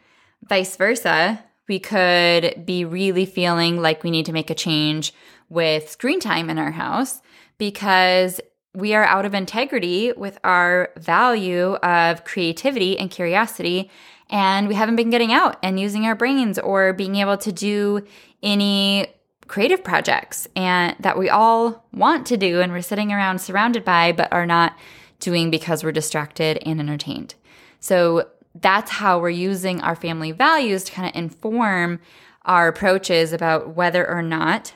vice 0.44 0.75
versa, 0.75 1.44
we 1.68 1.80
could 1.80 2.65
be 2.65 2.86
really 2.86 3.25
feeling 3.25 3.82
like 3.82 4.04
we 4.04 4.12
need 4.12 4.25
to 4.27 4.34
make 4.34 4.50
a 4.50 4.56
change 4.56 5.13
with 5.50 5.90
screen 5.90 6.20
time 6.20 6.50
in 6.50 6.58
our 6.58 6.72
house 6.72 7.22
because 7.58 8.42
we 8.74 8.94
are 8.94 9.06
out 9.06 9.25
of 9.25 9.34
integrity 9.34 10.12
with 10.12 10.38
our 10.44 10.92
value 10.98 11.75
of 11.75 12.25
creativity 12.25 12.98
and 13.00 13.10
curiosity. 13.10 13.90
And 14.30 14.68
we 14.68 14.75
haven't 14.75 14.98
been 14.98 15.10
getting 15.10 15.32
out 15.32 15.58
and 15.64 15.80
using 15.80 16.06
our 16.06 16.16
brains 16.16 16.60
or 16.60 16.94
being 16.94 17.16
able 17.16 17.38
to 17.38 17.52
do 17.52 18.06
any 18.44 19.08
creative 19.48 19.84
projects 19.84 20.48
and 20.56 20.96
that 21.00 21.18
we 21.18 21.30
all 21.30 21.86
want 21.94 22.25
to 22.28 22.38
do 22.38 22.62
and 22.62 22.72
we're 22.72 22.82
sitting 22.82 23.12
around 23.12 23.40
surrounded 23.40 23.86
by 23.86 24.12
but 24.12 24.32
are 24.34 24.46
not 24.46 24.75
doing 25.20 25.52
because 25.52 25.84
we're 25.84 25.92
distracted 25.92 26.58
and 26.66 26.80
entertained. 26.80 27.36
So 27.80 28.30
that's 28.56 28.90
how 28.90 29.20
we're 29.20 29.30
using 29.30 29.82
our 29.82 29.96
family 29.96 30.32
values 30.32 30.84
to 30.86 30.92
kind 30.92 31.08
of 31.08 31.16
inform 31.16 32.00
our 32.46 32.68
approaches 32.68 33.34
about 33.34 33.75
whether 33.75 34.08
or 34.08 34.22
not 34.22 34.74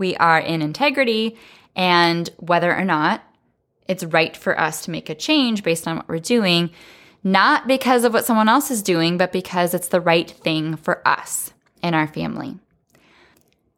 we 0.00 0.16
are 0.16 0.40
in 0.40 0.62
integrity 0.62 1.36
and 1.76 2.28
whether 2.38 2.74
or 2.76 2.84
not 2.84 3.22
it's 3.86 4.02
right 4.02 4.36
for 4.36 4.58
us 4.58 4.84
to 4.84 4.90
make 4.90 5.08
a 5.08 5.14
change 5.14 5.62
based 5.62 5.86
on 5.86 5.96
what 5.96 6.08
we're 6.08 6.18
doing, 6.18 6.70
not 7.22 7.68
because 7.68 8.04
of 8.04 8.12
what 8.12 8.24
someone 8.24 8.48
else 8.48 8.70
is 8.70 8.82
doing, 8.82 9.16
but 9.16 9.30
because 9.30 9.74
it's 9.74 9.88
the 9.88 10.00
right 10.00 10.30
thing 10.30 10.76
for 10.76 11.06
us 11.06 11.52
and 11.82 11.94
our 11.94 12.08
family. 12.08 12.58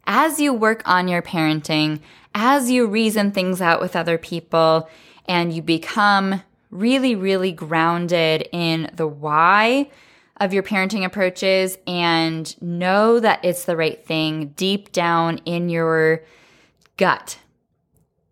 As 0.07 0.41
you 0.41 0.55
work 0.55 0.83
on 0.87 1.09
your 1.09 1.23
parenting, 1.23 2.01
as 2.35 2.71
you 2.71 2.87
reason 2.87 3.33
things 3.33 3.61
out 3.61 3.81
with 3.81 3.95
other 3.95 4.17
people, 4.17 4.89
and 5.27 5.53
you 5.53 5.63
become 5.63 6.43
really, 6.71 7.15
really 7.15 7.53
grounded 7.53 8.49
in 8.53 8.91
the 8.95 9.07
why 9.07 9.91
of 10.43 10.53
your 10.53 10.65
parenting 10.65 11.05
approaches 11.05 11.79
and 11.87 12.61
know 12.61 13.21
that 13.21 13.45
it's 13.45 13.65
the 13.65 13.77
right 13.77 14.05
thing 14.05 14.49
deep 14.57 14.91
down 14.91 15.39
in 15.45 15.69
your 15.69 16.25
gut. 16.97 17.39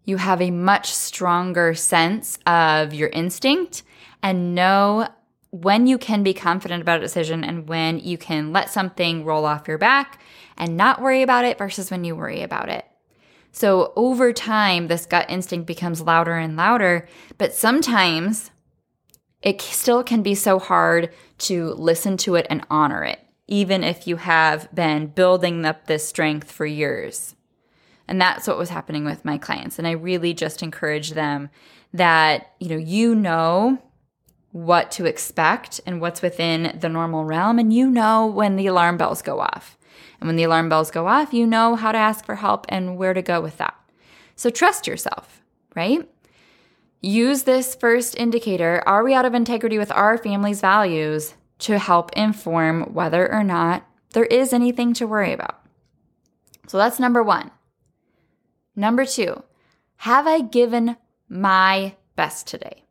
You 0.05 0.17
have 0.17 0.43
a 0.43 0.51
much 0.51 0.93
stronger 0.93 1.73
sense 1.73 2.37
of 2.47 2.93
your 2.93 3.11
instinct 3.11 3.85
and 4.25 4.57
know 4.57 5.09
when 5.51 5.87
you 5.87 5.99
can 5.99 6.25
be 6.25 6.35
confident 6.35 6.83
about 6.83 6.99
a 6.99 7.03
decision 7.03 7.45
and 7.45 7.69
when 7.69 8.01
you 8.01 8.19
can 8.19 8.53
let 8.53 8.71
something 8.71 9.25
roll 9.25 9.45
off 9.45 9.69
your 9.69 9.79
back 9.79 10.21
and 10.57 10.77
not 10.77 11.01
worry 11.01 11.23
about 11.23 11.45
it 11.45 11.59
versus 11.59 11.93
when 11.93 12.03
you 12.03 12.17
worry 12.17 12.43
about 12.43 12.69
it. 12.69 12.85
So 13.53 13.93
over 13.95 14.33
time, 14.33 14.89
this 14.89 15.07
gut 15.07 15.27
instinct 15.29 15.67
becomes 15.67 16.01
louder 16.01 16.35
and 16.35 16.57
louder, 16.57 17.07
but 17.39 17.55
sometimes 17.55 18.51
it 19.43 19.61
still 19.61 20.03
can 20.03 20.23
be 20.23 20.35
so 20.35 20.59
hard 20.59 21.11
to 21.41 21.75
listen 21.75 22.17
to 22.19 22.35
it 22.35 22.47
and 22.49 22.65
honor 22.71 23.05
it, 23.05 23.21
even 23.47 23.83
if 23.83 24.07
you 24.07 24.17
have 24.17 24.73
been 24.75 25.09
building 25.09 25.65
up 25.65 25.87
this 25.87 26.07
strength 26.07 26.51
for 26.51 26.67
years. 26.67 27.35
And 28.07 28.21
that's 28.21 28.49
what 28.49 28.59
was 28.59 28.71
happening 28.71 29.05
with 29.05 29.25
my 29.25 29.39
clients. 29.39 29.79
And 29.79 29.87
I 29.87 29.93
really 29.93 30.35
just 30.35 30.63
encourage 30.63 31.13
them 31.13 31.49
that, 31.93 32.53
you 32.59 32.69
know, 32.69 32.77
you 32.77 33.15
know 33.15 33.79
what 34.53 34.91
to 34.91 35.05
expect 35.05 35.81
and 35.87 36.01
what's 36.01 36.23
within 36.23 36.77
the 36.81 36.89
normal 36.89 37.25
realm. 37.25 37.59
And 37.59 37.73
you 37.73 37.89
know 37.89 38.27
when 38.27 38.57
the 38.57 38.67
alarm 38.67 38.97
bells 38.97 39.23
go 39.23 39.41
off. 39.41 39.79
And 40.21 40.29
when 40.29 40.37
the 40.37 40.43
alarm 40.43 40.69
bells 40.69 40.91
go 40.91 41.07
off, 41.07 41.33
you 41.33 41.47
know 41.47 41.77
how 41.77 41.93
to 41.93 41.99
ask 41.99 42.25
for 42.25 42.37
help 42.37 42.67
and 42.69 42.97
where 42.97 43.15
to 43.15 43.23
go 43.23 43.41
with 43.41 43.57
that. 43.59 43.77
So 44.37 44.51
trust 44.51 44.87
yourself, 44.87 45.41
right? 45.75 46.09
Use 47.01 47.45
this 47.45 47.75
first 47.75 48.15
indicator 48.17 48.83
are 48.87 49.03
we 49.03 49.15
out 49.15 49.25
of 49.25 49.33
integrity 49.33 49.79
with 49.79 49.91
our 49.91 50.19
family's 50.19 50.61
values 50.61 51.35
to 51.61 51.79
help 51.79 52.13
inform 52.15 52.93
whether 52.93 53.31
or 53.33 53.43
not 53.43 53.87
there 54.13 54.25
is 54.25 54.53
anything 54.53 54.93
to 54.95 55.07
worry 55.07 55.33
about. 55.33 55.65
So 56.67 56.79
that's 56.79 57.01
number 57.01 57.23
one. 57.23 57.51
Number 58.77 59.05
two, 59.05 59.43
have 59.97 60.27
I 60.27 60.41
given 60.41 60.97
my 61.29 61.97
best 62.17 62.47
today? 62.47 62.85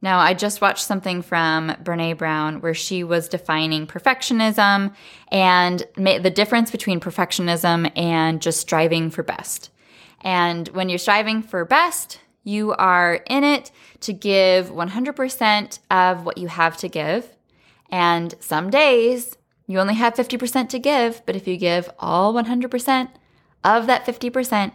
Now, 0.00 0.18
I 0.18 0.34
just 0.34 0.60
watched 0.60 0.84
something 0.84 1.22
from 1.22 1.70
Brene 1.82 2.18
Brown 2.18 2.60
where 2.60 2.74
she 2.74 3.04
was 3.04 3.28
defining 3.28 3.86
perfectionism 3.86 4.94
and 5.30 5.86
the 5.96 6.32
difference 6.34 6.72
between 6.72 7.00
perfectionism 7.00 7.92
and 7.96 8.42
just 8.42 8.60
striving 8.60 9.10
for 9.10 9.22
best. 9.22 9.70
And 10.22 10.66
when 10.68 10.88
you're 10.88 10.98
striving 10.98 11.42
for 11.42 11.64
best, 11.64 12.18
you 12.44 12.72
are 12.74 13.20
in 13.26 13.44
it 13.44 13.70
to 14.00 14.12
give 14.12 14.70
100% 14.70 15.78
of 15.90 16.24
what 16.24 16.38
you 16.38 16.48
have 16.48 16.76
to 16.78 16.88
give. 16.88 17.36
And 17.90 18.34
some 18.40 18.70
days 18.70 19.36
you 19.66 19.78
only 19.78 19.94
have 19.94 20.14
50% 20.14 20.68
to 20.70 20.78
give, 20.78 21.24
but 21.24 21.36
if 21.36 21.46
you 21.46 21.56
give 21.56 21.90
all 21.98 22.34
100% 22.34 23.08
of 23.64 23.86
that 23.86 24.04
50%, 24.04 24.72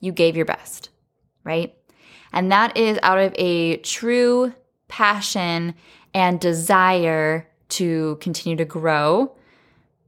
you 0.00 0.12
gave 0.12 0.36
your 0.36 0.46
best, 0.46 0.88
right? 1.44 1.74
And 2.32 2.50
that 2.52 2.76
is 2.76 2.98
out 3.02 3.18
of 3.18 3.34
a 3.36 3.76
true 3.78 4.54
passion 4.88 5.74
and 6.14 6.40
desire 6.40 7.48
to 7.70 8.18
continue 8.20 8.56
to 8.56 8.64
grow 8.64 9.36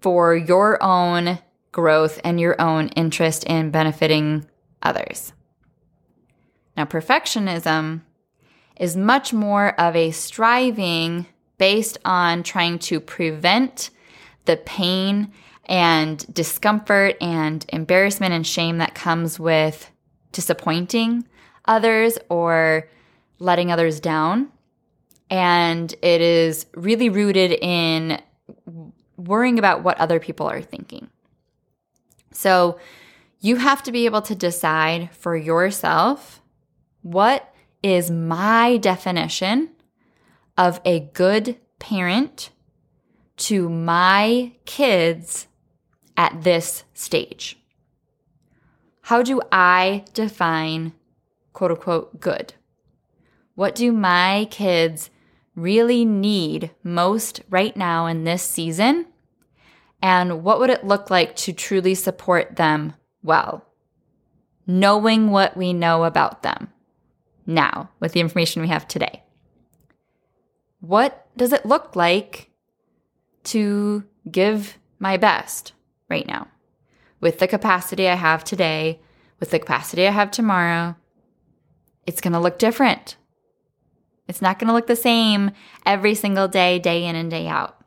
for 0.00 0.35
your 0.35 0.83
own 0.83 1.38
growth 1.71 2.21
and 2.25 2.40
your 2.40 2.61
own 2.61 2.88
interest 2.88 3.45
in 3.45 3.71
benefiting 3.71 4.47
others. 4.83 5.33
Now, 6.83 6.87
perfectionism 6.87 8.01
is 8.77 8.97
much 8.97 9.33
more 9.33 9.79
of 9.81 9.95
a 9.95 10.11
striving 10.11 11.27
based 11.57 11.97
on 12.05 12.43
trying 12.43 12.81
to 12.81 12.99
prevent 12.99 13.91
the 14.47 14.57
pain 14.57 15.31
and 15.67 16.27
discomfort 16.35 17.15
and 17.21 17.65
embarrassment 17.69 18.35
and 18.35 18.45
shame 18.45 18.79
that 18.79 18.97
comes 18.97 19.39
with 19.39 19.93
disappointing 20.33 21.25
others 21.67 22.19
or 22.29 22.91
letting 23.39 23.71
others 23.71 24.01
down. 24.01 24.49
And 25.31 25.95
it 26.03 26.21
is 26.21 26.67
really 26.75 27.11
rooted 27.11 27.53
in 27.53 28.21
worrying 29.17 29.61
about 29.61 29.85
what 29.85 30.01
other 30.01 30.19
people 30.19 30.49
are 30.49 30.62
thinking. 30.62 31.11
So 32.33 32.81
you 33.39 33.55
have 33.55 33.85
to 33.85 33.93
be 33.93 34.05
able 34.05 34.23
to 34.23 34.35
decide 34.35 35.11
for 35.12 35.37
yourself 35.37 36.41
what 37.02 37.52
is 37.82 38.11
my 38.11 38.76
definition 38.76 39.71
of 40.56 40.80
a 40.85 41.00
good 41.12 41.59
parent 41.78 42.50
to 43.37 43.68
my 43.68 44.52
kids 44.64 45.49
at 46.16 46.42
this 46.42 46.85
stage? 46.94 47.59
How 49.02 49.23
do 49.23 49.40
I 49.50 50.04
define 50.14 50.92
quote 51.52 51.73
unquote 51.73 52.21
good? 52.21 52.54
What 53.54 53.75
do 53.75 53.92
my 53.92 54.47
kids 54.50 55.11
really 55.54 56.04
need 56.04 56.71
most 56.82 57.42
right 57.50 57.77
now 57.77 58.07
in 58.07 58.24
this 58.24 58.42
season? 58.42 59.07
And 60.00 60.42
what 60.42 60.59
would 60.59 60.70
it 60.70 60.85
look 60.85 61.11
like 61.11 61.37
to 61.37 61.53
truly 61.53 61.94
support 61.94 62.57
them 62.57 62.94
well? 63.22 63.66
Knowing 64.66 65.31
what 65.31 65.57
we 65.57 65.72
know 65.72 66.05
about 66.05 66.42
them 66.42 66.72
now 67.46 67.90
with 68.00 68.12
the 68.12 68.20
information 68.20 68.62
we 68.62 68.68
have 68.68 68.87
today. 68.87 69.22
What 70.81 71.28
does 71.37 71.52
it 71.52 71.66
look 71.66 71.94
like 71.96 72.50
to 73.44 74.05
give 74.31 74.78
my 74.98 75.16
best 75.16 75.72
right 76.09 76.26
now 76.26 76.48
with 77.20 77.38
the 77.38 77.48
capacity 77.48 78.09
I 78.09 78.14
have 78.14 78.44
today, 78.44 79.00
with 79.40 79.50
the 79.50 79.59
capacity 79.59 80.07
I 80.07 80.11
have 80.11 80.31
tomorrow? 80.31 80.96
It's 82.07 82.20
going 82.20 82.33
to 82.33 82.40
look 82.40 82.59
different. 82.59 83.16
It's 84.28 84.42
not 84.42 84.59
going 84.59 84.68
to 84.68 84.74
look 84.74 84.87
the 84.87 84.96
same 84.96 85.52
every 85.85 86.14
single 86.14 86.48
day, 86.48 86.78
day 86.78 87.05
in 87.05 87.16
and 87.16 87.31
day 87.31 87.46
out. 87.46 87.78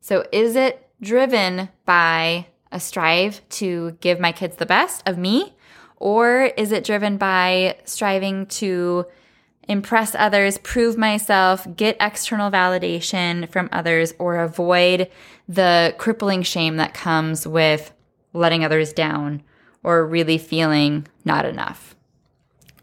So, 0.00 0.24
is 0.32 0.56
it 0.56 0.88
driven 1.00 1.68
by 1.84 2.46
a 2.70 2.80
strive 2.80 3.46
to 3.48 3.92
give 4.00 4.20
my 4.20 4.32
kids 4.32 4.56
the 4.56 4.66
best 4.66 5.02
of 5.08 5.18
me? 5.18 5.54
Or 6.00 6.44
is 6.56 6.72
it 6.72 6.84
driven 6.84 7.16
by 7.16 7.76
striving 7.84 8.46
to 8.46 9.06
impress 9.68 10.14
others, 10.14 10.56
prove 10.58 10.96
myself, 10.96 11.66
get 11.76 11.96
external 12.00 12.50
validation 12.50 13.48
from 13.50 13.68
others, 13.72 14.14
or 14.18 14.38
avoid 14.38 15.10
the 15.48 15.94
crippling 15.98 16.42
shame 16.42 16.76
that 16.76 16.94
comes 16.94 17.46
with 17.46 17.92
letting 18.32 18.64
others 18.64 18.92
down 18.92 19.42
or 19.82 20.06
really 20.06 20.38
feeling 20.38 21.06
not 21.24 21.44
enough? 21.44 21.94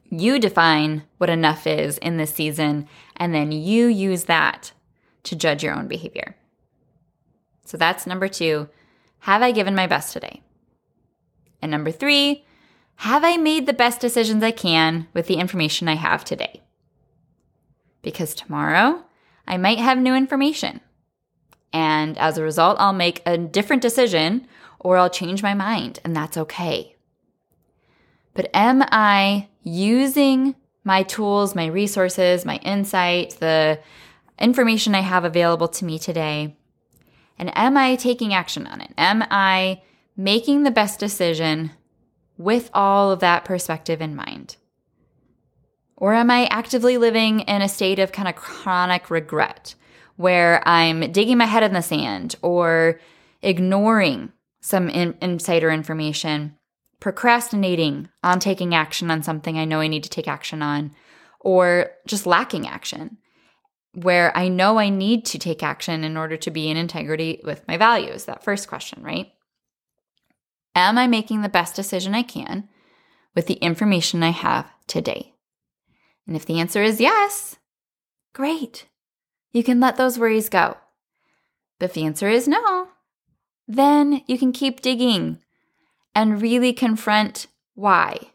You 0.10 0.38
define 0.38 1.04
what 1.18 1.30
enough 1.30 1.66
is 1.66 1.98
in 1.98 2.18
this 2.18 2.34
season, 2.34 2.88
and 3.18 3.34
then 3.34 3.52
you 3.52 3.88
use 3.88 4.26
that 4.26 4.72
to 5.24 5.36
judge 5.36 5.64
your 5.64 5.74
own 5.74 5.88
behavior. 5.88 6.36
So 7.66 7.78
that's 7.78 8.06
number 8.06 8.28
two. 8.28 8.70
Have 9.20 9.42
I 9.42 9.52
given 9.52 9.74
my 9.74 9.88
best 9.88 10.14
today? 10.14 10.42
And 11.62 11.72
number 11.72 11.92
three, 11.92 12.45
have 12.98 13.24
I 13.24 13.38
made 13.38 13.66
the 13.66 13.74
best 13.74 14.00
decisions 14.00 14.44
I 14.44 14.52
can 14.52 15.08
with 15.14 15.28
the 15.28 15.36
information 15.36 15.88
I 15.88 15.96
have 15.96 16.24
today? 16.24 16.62
Because 18.02 18.34
tomorrow 18.34 19.04
I 19.48 19.58
might 19.58 19.80
have 19.80 19.98
new 19.98 20.16
information. 20.16 20.82
And 21.74 22.18
as 22.18 22.38
a 22.38 22.44
result, 22.44 22.78
I'll 22.80 22.94
make 22.94 23.22
a 23.26 23.38
different 23.38 23.82
decision 23.82 24.48
or 24.80 24.98
I'll 24.98 25.10
change 25.10 25.42
my 25.42 25.54
mind, 25.54 26.00
and 26.06 26.16
that's 26.16 26.38
okay. 26.38 26.96
But 28.34 28.50
am 28.54 28.84
I 28.92 29.48
using 29.64 30.56
my 30.84 31.04
tools, 31.04 31.56
my 31.56 31.66
resources, 31.66 32.46
my 32.46 32.58
insight, 32.58 33.38
the 33.40 33.80
information 34.38 34.94
I 34.94 35.00
have 35.00 35.26
available 35.26 35.68
to 35.70 35.86
me 35.86 35.98
today? 35.98 36.56
And 37.40 37.52
am 37.58 37.76
I 37.78 37.96
taking 37.96 38.34
action 38.34 38.68
on 38.68 38.80
it? 38.80 38.94
Am 38.98 39.24
I 39.32 39.82
making 40.16 40.64
the 40.64 40.72
best 40.72 41.00
decision 41.00 41.72
with 42.38 42.70
all 42.74 43.12
of 43.12 43.20
that 43.20 43.46
perspective 43.46 44.02
in 44.02 44.16
mind? 44.16 44.58
Or 45.98 46.14
am 46.14 46.30
I 46.30 46.46
actively 46.48 46.98
living 46.98 47.42
in 47.42 47.62
a 47.62 47.70
state 47.70 48.00
of 48.00 48.12
kind 48.12 48.28
of 48.28 48.36
chronic 48.36 49.10
regret 49.10 49.76
where 50.18 50.66
I'm 50.68 51.12
digging 51.12 51.38
my 51.38 51.46
head 51.46 51.64
in 51.64 51.74
the 51.74 51.82
sand 51.82 52.36
or 52.42 53.00
ignoring 53.42 54.32
some 54.62 54.90
in- 54.90 55.18
insider 55.22 55.70
information, 55.70 56.58
procrastinating 57.00 58.10
on 58.24 58.40
taking 58.40 58.74
action 58.74 59.12
on 59.12 59.24
something 59.24 59.58
I 59.58 59.66
know 59.66 59.80
I 59.80 59.88
need 59.88 60.04
to 60.04 60.10
take 60.10 60.28
action 60.28 60.62
on, 60.62 60.92
or 61.40 61.92
just 62.08 62.26
lacking 62.26 62.68
action 62.68 63.18
where 63.94 64.38
I 64.38 64.50
know 64.50 64.78
I 64.78 64.90
need 64.90 65.26
to 65.28 65.40
take 65.40 65.64
action 65.64 66.04
in 66.04 66.18
order 66.18 66.36
to 66.38 66.52
be 66.52 66.70
in 66.70 66.78
integrity 66.78 67.42
with 67.44 67.66
my 67.68 67.78
values? 67.78 68.26
That 68.26 68.44
first 68.44 68.68
question, 68.68 69.02
right? 69.04 69.32
Am 70.76 70.98
I 70.98 71.08
making 71.08 71.42
the 71.42 71.50
best 71.50 71.76
decision 71.76 72.14
I 72.14 72.22
can 72.22 72.68
with 73.34 73.48
the 73.48 73.54
information 73.56 74.22
I 74.22 74.32
have 74.32 74.70
today? 74.88 75.34
And 76.28 76.36
if 76.36 76.46
the 76.46 76.60
answer 76.60 76.84
is 76.84 77.00
yes, 77.00 77.56
great. 78.34 78.88
You 79.54 79.64
can 79.64 79.80
let 79.80 79.96
those 79.96 80.20
worries 80.20 80.50
go. 80.50 80.76
But 81.80 81.86
if 81.86 81.94
the 81.94 82.06
answer 82.06 82.28
is 82.28 82.48
no, 82.48 82.90
then 83.68 84.22
you 84.28 84.38
can 84.38 84.52
keep 84.52 84.82
digging 84.82 85.40
and 86.14 86.42
really 86.42 86.74
confront 86.74 87.48
why 87.74 88.32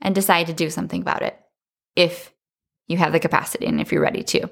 and 0.00 0.14
decide 0.14 0.46
to 0.46 0.52
do 0.52 0.70
something 0.70 1.02
about 1.02 1.22
it 1.22 1.38
if 1.94 2.32
you 2.86 2.96
have 2.96 3.12
the 3.12 3.20
capacity 3.20 3.66
and 3.66 3.80
if 3.80 3.92
you're 3.92 4.02
ready 4.02 4.22
to. 4.22 4.50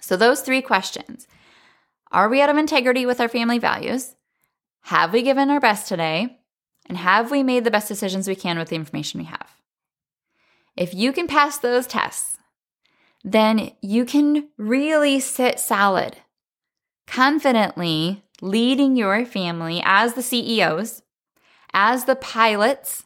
So, 0.00 0.16
those 0.16 0.42
three 0.42 0.62
questions 0.62 1.26
Are 2.12 2.28
we 2.28 2.40
out 2.40 2.50
of 2.50 2.56
integrity 2.56 3.06
with 3.06 3.20
our 3.20 3.28
family 3.28 3.58
values? 3.58 4.14
Have 4.88 5.14
we 5.14 5.22
given 5.22 5.48
our 5.48 5.60
best 5.60 5.88
today? 5.88 6.40
And 6.86 6.98
have 6.98 7.30
we 7.30 7.42
made 7.42 7.64
the 7.64 7.70
best 7.70 7.88
decisions 7.88 8.28
we 8.28 8.34
can 8.34 8.58
with 8.58 8.68
the 8.68 8.76
information 8.76 9.18
we 9.18 9.24
have? 9.24 9.54
If 10.76 10.92
you 10.92 11.10
can 11.10 11.26
pass 11.26 11.56
those 11.56 11.86
tests, 11.86 12.36
then 13.22 13.70
you 13.80 14.04
can 14.04 14.48
really 14.58 15.20
sit 15.20 15.58
solid, 15.58 16.18
confidently 17.06 18.24
leading 18.42 18.94
your 18.94 19.24
family 19.24 19.80
as 19.86 20.12
the 20.12 20.22
CEOs, 20.22 21.00
as 21.72 22.04
the 22.04 22.16
pilots, 22.16 23.04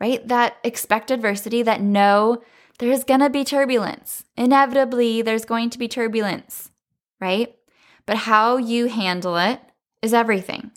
right? 0.00 0.26
That 0.28 0.58
expect 0.62 1.10
adversity, 1.10 1.62
that 1.64 1.80
know 1.80 2.40
there's 2.78 3.02
going 3.02 3.20
to 3.20 3.30
be 3.30 3.42
turbulence. 3.42 4.22
Inevitably, 4.36 5.22
there's 5.22 5.44
going 5.44 5.70
to 5.70 5.78
be 5.78 5.88
turbulence, 5.88 6.70
right? 7.20 7.56
But 8.06 8.18
how 8.18 8.58
you 8.58 8.86
handle 8.86 9.36
it 9.36 9.60
is 10.02 10.14
everything. 10.14 10.70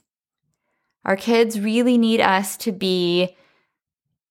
Our 1.06 1.16
kids 1.16 1.60
really 1.60 1.98
need 1.98 2.22
us 2.22 2.58
to 2.58 2.72
be 2.72 3.36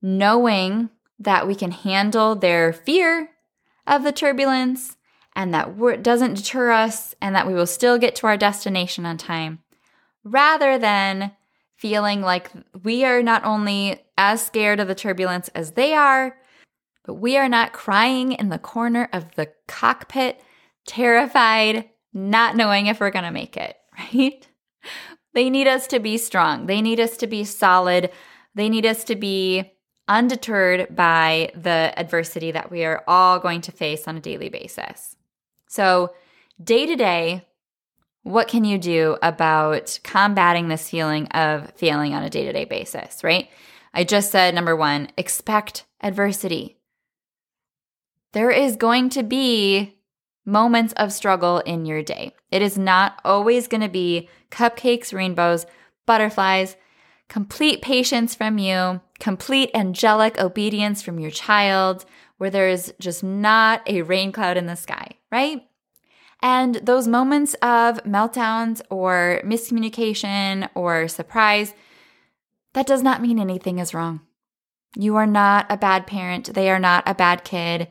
knowing 0.00 0.90
that 1.18 1.46
we 1.46 1.54
can 1.54 1.70
handle 1.70 2.34
their 2.34 2.72
fear 2.72 3.30
of 3.86 4.02
the 4.02 4.12
turbulence 4.12 4.96
and 5.34 5.54
that 5.54 5.74
it 5.78 6.02
doesn't 6.02 6.34
deter 6.34 6.70
us 6.70 7.14
and 7.20 7.34
that 7.34 7.46
we 7.46 7.54
will 7.54 7.66
still 7.66 7.98
get 7.98 8.14
to 8.16 8.26
our 8.26 8.36
destination 8.36 9.06
on 9.06 9.16
time, 9.16 9.60
rather 10.24 10.78
than 10.78 11.32
feeling 11.76 12.20
like 12.20 12.50
we 12.82 13.04
are 13.04 13.22
not 13.22 13.44
only 13.44 14.00
as 14.16 14.44
scared 14.44 14.78
of 14.78 14.88
the 14.88 14.94
turbulence 14.94 15.48
as 15.48 15.72
they 15.72 15.94
are, 15.94 16.36
but 17.04 17.14
we 17.14 17.36
are 17.36 17.48
not 17.48 17.72
crying 17.72 18.32
in 18.32 18.48
the 18.48 18.58
corner 18.58 19.08
of 19.12 19.34
the 19.34 19.48
cockpit, 19.66 20.40
terrified, 20.86 21.88
not 22.12 22.56
knowing 22.56 22.86
if 22.86 23.00
we're 23.00 23.10
going 23.10 23.24
to 23.24 23.30
make 23.30 23.56
it, 23.56 23.76
right? 23.98 24.46
They 25.34 25.50
need 25.50 25.66
us 25.66 25.86
to 25.88 25.98
be 25.98 26.18
strong. 26.18 26.66
They 26.66 26.82
need 26.82 27.00
us 27.00 27.16
to 27.18 27.26
be 27.26 27.44
solid. 27.44 28.10
They 28.54 28.68
need 28.68 28.86
us 28.86 29.04
to 29.04 29.16
be 29.16 29.72
undeterred 30.08 30.94
by 30.94 31.50
the 31.54 31.92
adversity 31.96 32.50
that 32.50 32.70
we 32.70 32.84
are 32.84 33.02
all 33.06 33.38
going 33.38 33.60
to 33.62 33.72
face 33.72 34.06
on 34.06 34.16
a 34.16 34.20
daily 34.20 34.48
basis. 34.48 35.16
So, 35.68 36.14
day 36.62 36.86
to 36.86 36.96
day, 36.96 37.46
what 38.24 38.48
can 38.48 38.64
you 38.64 38.78
do 38.78 39.16
about 39.22 39.98
combating 40.04 40.68
this 40.68 40.88
feeling 40.88 41.26
of 41.28 41.72
failing 41.76 42.14
on 42.14 42.22
a 42.22 42.30
day 42.30 42.44
to 42.44 42.52
day 42.52 42.64
basis, 42.64 43.24
right? 43.24 43.48
I 43.94 44.04
just 44.04 44.30
said 44.30 44.54
number 44.54 44.76
one, 44.76 45.08
expect 45.16 45.84
adversity. 46.00 46.78
There 48.32 48.50
is 48.50 48.76
going 48.76 49.10
to 49.10 49.22
be 49.22 49.96
moments 50.44 50.92
of 50.96 51.12
struggle 51.12 51.58
in 51.60 51.86
your 51.86 52.02
day. 52.02 52.34
It 52.50 52.62
is 52.62 52.76
not 52.76 53.20
always 53.24 53.68
going 53.68 53.80
to 53.80 53.88
be 53.88 54.28
cupcakes, 54.50 55.12
rainbows, 55.12 55.66
butterflies, 56.06 56.76
complete 57.28 57.80
patience 57.80 58.34
from 58.34 58.58
you, 58.58 59.00
complete 59.18 59.70
angelic 59.74 60.38
obedience 60.38 61.00
from 61.00 61.18
your 61.18 61.30
child, 61.30 62.04
where 62.38 62.50
there 62.50 62.68
is 62.68 62.92
just 62.98 63.22
not 63.22 63.82
a 63.88 64.02
rain 64.02 64.32
cloud 64.32 64.56
in 64.56 64.66
the 64.66 64.74
sky, 64.74 65.12
right? 65.30 65.62
And 66.42 66.74
those 66.76 67.06
moments 67.06 67.54
of 67.62 68.02
meltdowns 68.02 68.82
or 68.90 69.40
miscommunication 69.44 70.68
or 70.74 71.06
surprise, 71.06 71.72
that 72.72 72.86
does 72.86 73.02
not 73.02 73.22
mean 73.22 73.38
anything 73.38 73.78
is 73.78 73.94
wrong. 73.94 74.20
You 74.96 75.16
are 75.16 75.26
not 75.26 75.66
a 75.70 75.76
bad 75.76 76.06
parent. 76.06 76.52
They 76.52 76.68
are 76.68 76.80
not 76.80 77.04
a 77.06 77.14
bad 77.14 77.44
kid. 77.44 77.88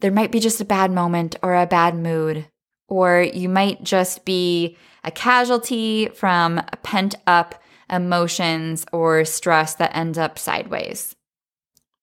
There 0.00 0.12
might 0.12 0.32
be 0.32 0.40
just 0.40 0.60
a 0.60 0.64
bad 0.64 0.90
moment 0.92 1.36
or 1.42 1.54
a 1.54 1.66
bad 1.66 1.96
mood, 1.96 2.46
or 2.88 3.22
you 3.22 3.48
might 3.48 3.82
just 3.82 4.24
be 4.24 4.76
a 5.04 5.10
casualty 5.10 6.08
from 6.14 6.62
pent 6.82 7.16
up 7.26 7.60
emotions 7.90 8.84
or 8.92 9.24
stress 9.24 9.74
that 9.76 9.96
ends 9.96 10.18
up 10.18 10.38
sideways, 10.38 11.16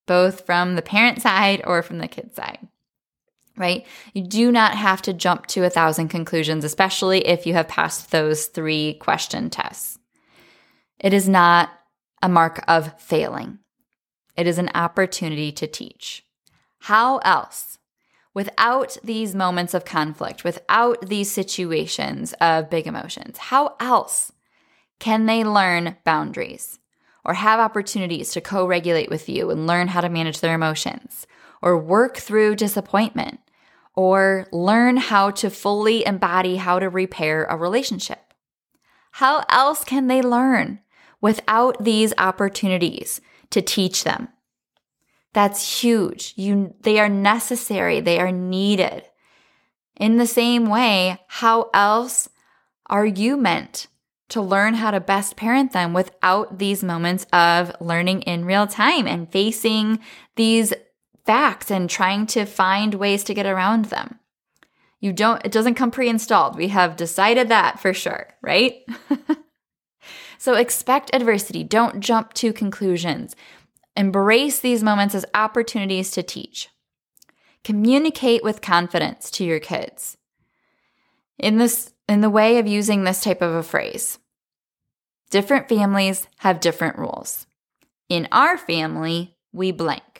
both 0.07 0.45
from 0.45 0.75
the 0.75 0.81
parent 0.81 1.21
side 1.21 1.61
or 1.65 1.81
from 1.81 1.99
the 1.99 2.07
kid 2.07 2.35
side. 2.35 2.67
Right? 3.57 3.85
You 4.13 4.23
do 4.23 4.51
not 4.51 4.75
have 4.75 5.01
to 5.03 5.13
jump 5.13 5.45
to 5.47 5.63
a 5.63 5.69
thousand 5.69 6.09
conclusions, 6.09 6.65
especially 6.65 7.25
if 7.25 7.47
you 7.47 7.53
have 7.53 7.69
passed 7.69 8.11
those 8.11 8.47
three 8.47 8.95
question 8.95 9.49
tests. 9.49 9.97
It 10.99 11.13
is 11.13 11.29
not 11.29 11.69
a 12.21 12.27
mark 12.27 12.63
of 12.67 12.99
failing. 12.99 13.59
It 14.35 14.47
is 14.47 14.57
an 14.57 14.71
opportunity 14.75 15.53
to 15.53 15.67
teach. 15.67 16.25
How 16.79 17.19
else, 17.19 17.74
without 18.35 18.97
these 19.03 19.33
moments 19.33 19.73
of 19.73 19.85
conflict, 19.85 20.43
without 20.43 21.07
these 21.07 21.31
situations 21.31 22.33
of 22.33 22.69
big 22.69 22.85
emotions, 22.85 23.37
how 23.37 23.75
else 23.79 24.31
can 24.99 25.25
they 25.25 25.43
learn 25.43 25.95
boundaries 26.03 26.77
or 27.23 27.33
have 27.33 27.59
opportunities 27.59 28.31
to 28.31 28.41
co 28.41 28.67
regulate 28.67 29.09
with 29.09 29.27
you 29.27 29.49
and 29.49 29.65
learn 29.65 29.87
how 29.87 30.01
to 30.01 30.09
manage 30.09 30.41
their 30.41 30.53
emotions 30.53 31.25
or 31.61 31.79
work 31.79 32.17
through 32.17 32.55
disappointment 32.55 33.39
or 33.95 34.47
learn 34.51 34.97
how 34.97 35.31
to 35.31 35.49
fully 35.49 36.05
embody 36.05 36.57
how 36.57 36.77
to 36.77 36.89
repair 36.89 37.45
a 37.45 37.57
relationship? 37.57 38.33
How 39.11 39.45
else 39.49 39.85
can 39.85 40.07
they 40.07 40.21
learn 40.21 40.81
without 41.21 41.83
these 41.83 42.13
opportunities 42.17 43.21
to 43.51 43.61
teach 43.61 44.03
them? 44.03 44.27
That's 45.35 45.81
huge. 45.81 46.31
You, 46.37 46.73
they 46.83 46.97
are 46.97 47.09
necessary. 47.09 47.99
They 47.99 48.21
are 48.21 48.31
needed. 48.31 49.03
In 49.97 50.15
the 50.15 50.25
same 50.25 50.69
way, 50.69 51.19
how 51.27 51.69
else 51.73 52.29
are 52.85 53.05
you 53.05 53.35
meant 53.35 53.87
to 54.29 54.41
learn 54.41 54.75
how 54.75 54.91
to 54.91 55.01
best 55.01 55.35
parent 55.35 55.73
them 55.73 55.91
without 55.91 56.57
these 56.57 56.85
moments 56.85 57.25
of 57.33 57.75
learning 57.81 58.21
in 58.21 58.45
real 58.45 58.65
time 58.65 59.07
and 59.07 59.29
facing 59.29 59.99
these 60.37 60.73
facts 61.25 61.69
and 61.69 61.89
trying 61.89 62.27
to 62.27 62.45
find 62.45 62.93
ways 62.93 63.21
to 63.25 63.33
get 63.33 63.45
around 63.45 63.85
them. 63.85 64.17
You 65.01 65.11
don't, 65.11 65.45
it 65.45 65.51
doesn't 65.51 65.75
come 65.75 65.91
pre 65.91 66.07
installed. 66.07 66.55
We 66.55 66.69
have 66.69 66.95
decided 66.95 67.49
that 67.49 67.81
for 67.81 67.93
sure, 67.93 68.29
right? 68.41 68.85
so 70.37 70.53
expect 70.53 71.13
adversity. 71.13 71.65
Don't 71.65 71.99
jump 71.99 72.31
to 72.35 72.53
conclusions. 72.53 73.35
Embrace 73.95 74.59
these 74.59 74.83
moments 74.83 75.15
as 75.15 75.25
opportunities 75.33 76.11
to 76.11 76.23
teach. 76.23 76.69
Communicate 77.63 78.43
with 78.43 78.61
confidence 78.61 79.31
to 79.31 79.43
your 79.43 79.59
kids. 79.59 80.17
In 81.37 81.57
this 81.57 81.93
in 82.07 82.21
the 82.21 82.29
way 82.29 82.59
of 82.59 82.67
using 82.67 83.03
this 83.03 83.21
type 83.21 83.41
of 83.41 83.53
a 83.53 83.63
phrase. 83.63 84.19
Different 85.31 85.67
families 85.67 86.27
have 86.37 86.59
different 86.59 86.97
rules. 86.97 87.47
In 88.09 88.27
our 88.31 88.57
family, 88.57 89.35
we 89.51 89.71
blank. 89.71 90.14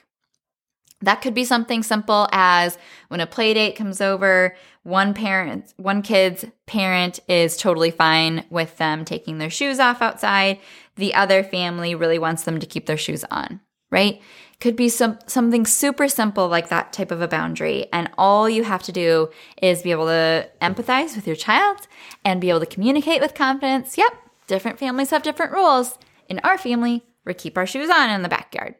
That 1.05 1.21
could 1.21 1.35
be 1.35 1.45
something 1.45 1.83
simple 1.83 2.27
as 2.31 2.77
when 3.09 3.19
a 3.19 3.27
play 3.27 3.53
date 3.53 3.75
comes 3.75 4.01
over, 4.01 4.55
one 4.81 5.13
parent, 5.13 5.71
one 5.77 6.01
kid's 6.01 6.45
parent 6.65 7.19
is 7.27 7.57
totally 7.57 7.91
fine 7.91 8.43
with 8.49 8.77
them 8.77 9.05
taking 9.05 9.37
their 9.37 9.51
shoes 9.51 9.79
off 9.79 10.01
outside. 10.01 10.59
The 10.95 11.13
other 11.13 11.43
family 11.43 11.93
really 11.93 12.17
wants 12.17 12.43
them 12.43 12.59
to 12.59 12.65
keep 12.65 12.87
their 12.87 12.97
shoes 12.97 13.23
on, 13.29 13.61
right? 13.91 14.19
Could 14.59 14.75
be 14.75 14.89
some 14.89 15.19
something 15.27 15.67
super 15.67 16.07
simple 16.07 16.47
like 16.47 16.69
that 16.69 16.91
type 16.91 17.11
of 17.11 17.21
a 17.21 17.27
boundary. 17.27 17.85
And 17.93 18.09
all 18.17 18.49
you 18.49 18.63
have 18.63 18.81
to 18.83 18.91
do 18.91 19.29
is 19.61 19.83
be 19.83 19.91
able 19.91 20.07
to 20.07 20.49
empathize 20.59 21.15
with 21.15 21.27
your 21.27 21.35
child 21.35 21.87
and 22.23 22.41
be 22.41 22.49
able 22.49 22.61
to 22.61 22.65
communicate 22.65 23.21
with 23.21 23.35
confidence. 23.35 23.95
Yep, 23.95 24.13
different 24.47 24.79
families 24.79 25.11
have 25.11 25.21
different 25.21 25.51
rules. 25.51 25.99
In 26.29 26.39
our 26.39 26.57
family, 26.57 27.03
we 27.25 27.35
keep 27.35 27.57
our 27.57 27.67
shoes 27.67 27.91
on 27.91 28.09
in 28.09 28.23
the 28.23 28.29
backyard, 28.29 28.73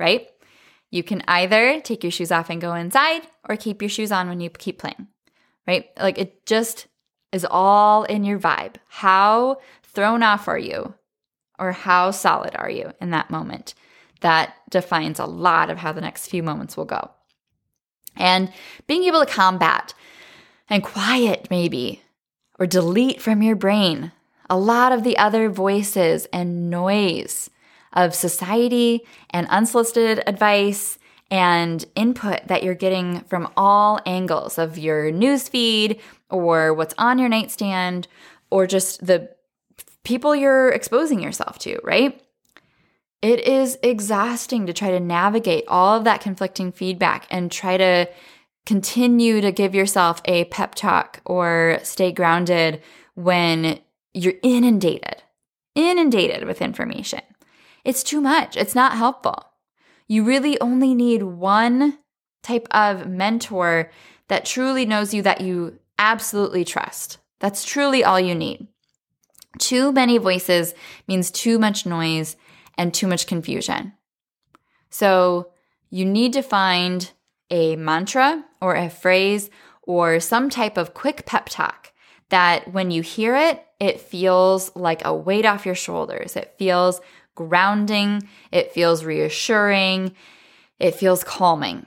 right? 0.00 0.28
You 0.94 1.02
can 1.02 1.22
either 1.26 1.80
take 1.80 2.04
your 2.04 2.12
shoes 2.12 2.30
off 2.30 2.50
and 2.50 2.60
go 2.60 2.74
inside 2.74 3.22
or 3.48 3.56
keep 3.56 3.82
your 3.82 3.88
shoes 3.88 4.12
on 4.12 4.28
when 4.28 4.40
you 4.40 4.50
keep 4.50 4.78
playing, 4.78 5.08
right? 5.66 5.86
Like 5.98 6.18
it 6.18 6.46
just 6.46 6.86
is 7.32 7.46
all 7.50 8.04
in 8.04 8.24
your 8.24 8.38
vibe. 8.38 8.76
How 8.88 9.58
thrown 9.82 10.22
off 10.22 10.48
are 10.48 10.58
you? 10.58 10.94
Or 11.58 11.72
how 11.72 12.10
solid 12.10 12.56
are 12.56 12.70
you 12.70 12.92
in 13.00 13.10
that 13.10 13.30
moment? 13.30 13.74
that 14.24 14.54
defines 14.70 15.18
a 15.18 15.26
lot 15.26 15.68
of 15.68 15.76
how 15.76 15.92
the 15.92 16.00
next 16.00 16.28
few 16.28 16.42
moments 16.42 16.78
will 16.78 16.86
go. 16.86 17.10
And 18.16 18.50
being 18.86 19.04
able 19.04 19.20
to 19.20 19.30
combat 19.30 19.92
and 20.66 20.82
quiet, 20.82 21.48
maybe, 21.50 22.00
or 22.58 22.66
delete 22.66 23.20
from 23.20 23.42
your 23.42 23.54
brain 23.54 24.12
a 24.48 24.56
lot 24.56 24.92
of 24.92 25.04
the 25.04 25.18
other 25.18 25.50
voices 25.50 26.26
and 26.32 26.70
noise 26.70 27.50
of 27.94 28.14
society 28.14 29.00
and 29.30 29.46
unsolicited 29.48 30.22
advice 30.26 30.98
and 31.30 31.84
input 31.94 32.46
that 32.48 32.62
you're 32.62 32.74
getting 32.74 33.20
from 33.20 33.50
all 33.56 34.00
angles 34.04 34.58
of 34.58 34.76
your 34.78 35.10
news 35.10 35.48
feed 35.48 36.00
or 36.30 36.74
what's 36.74 36.94
on 36.98 37.18
your 37.18 37.28
nightstand 37.28 38.06
or 38.50 38.66
just 38.66 39.04
the 39.04 39.30
people 40.04 40.36
you're 40.36 40.68
exposing 40.68 41.20
yourself 41.20 41.58
to, 41.58 41.78
right? 41.82 42.20
it 43.24 43.40
is 43.40 43.78
exhausting 43.82 44.66
to 44.66 44.74
try 44.74 44.90
to 44.90 45.00
navigate 45.00 45.64
all 45.66 45.96
of 45.96 46.04
that 46.04 46.20
conflicting 46.20 46.70
feedback 46.70 47.26
and 47.30 47.50
try 47.50 47.78
to 47.78 48.06
continue 48.66 49.40
to 49.40 49.50
give 49.50 49.74
yourself 49.74 50.20
a 50.26 50.44
pep 50.44 50.74
talk 50.74 51.22
or 51.24 51.78
stay 51.82 52.12
grounded 52.12 52.82
when 53.14 53.80
you're 54.12 54.34
inundated, 54.42 55.22
inundated 55.74 56.44
with 56.44 56.60
information. 56.60 57.22
It's 57.84 58.02
too 58.02 58.20
much. 58.20 58.56
It's 58.56 58.74
not 58.74 58.96
helpful. 58.96 59.50
You 60.08 60.24
really 60.24 60.60
only 60.60 60.94
need 60.94 61.22
one 61.22 61.98
type 62.42 62.66
of 62.70 63.06
mentor 63.06 63.90
that 64.28 64.44
truly 64.44 64.84
knows 64.86 65.14
you, 65.14 65.22
that 65.22 65.40
you 65.40 65.78
absolutely 65.98 66.64
trust. 66.64 67.18
That's 67.40 67.64
truly 67.64 68.02
all 68.04 68.20
you 68.20 68.34
need. 68.34 68.68
Too 69.58 69.92
many 69.92 70.18
voices 70.18 70.74
means 71.06 71.30
too 71.30 71.58
much 71.58 71.86
noise 71.86 72.36
and 72.76 72.92
too 72.92 73.06
much 73.06 73.26
confusion. 73.26 73.92
So 74.90 75.50
you 75.90 76.04
need 76.04 76.32
to 76.32 76.42
find 76.42 77.10
a 77.50 77.76
mantra 77.76 78.44
or 78.60 78.74
a 78.74 78.90
phrase 78.90 79.50
or 79.82 80.18
some 80.20 80.50
type 80.50 80.76
of 80.76 80.94
quick 80.94 81.26
pep 81.26 81.48
talk 81.48 81.92
that 82.30 82.72
when 82.72 82.90
you 82.90 83.02
hear 83.02 83.36
it, 83.36 83.64
it 83.78 84.00
feels 84.00 84.74
like 84.74 85.04
a 85.04 85.14
weight 85.14 85.44
off 85.44 85.66
your 85.66 85.74
shoulders. 85.74 86.36
It 86.36 86.54
feels 86.58 87.00
grounding, 87.34 88.28
it 88.52 88.72
feels 88.72 89.04
reassuring, 89.04 90.14
it 90.78 90.94
feels 90.94 91.24
calming. 91.24 91.86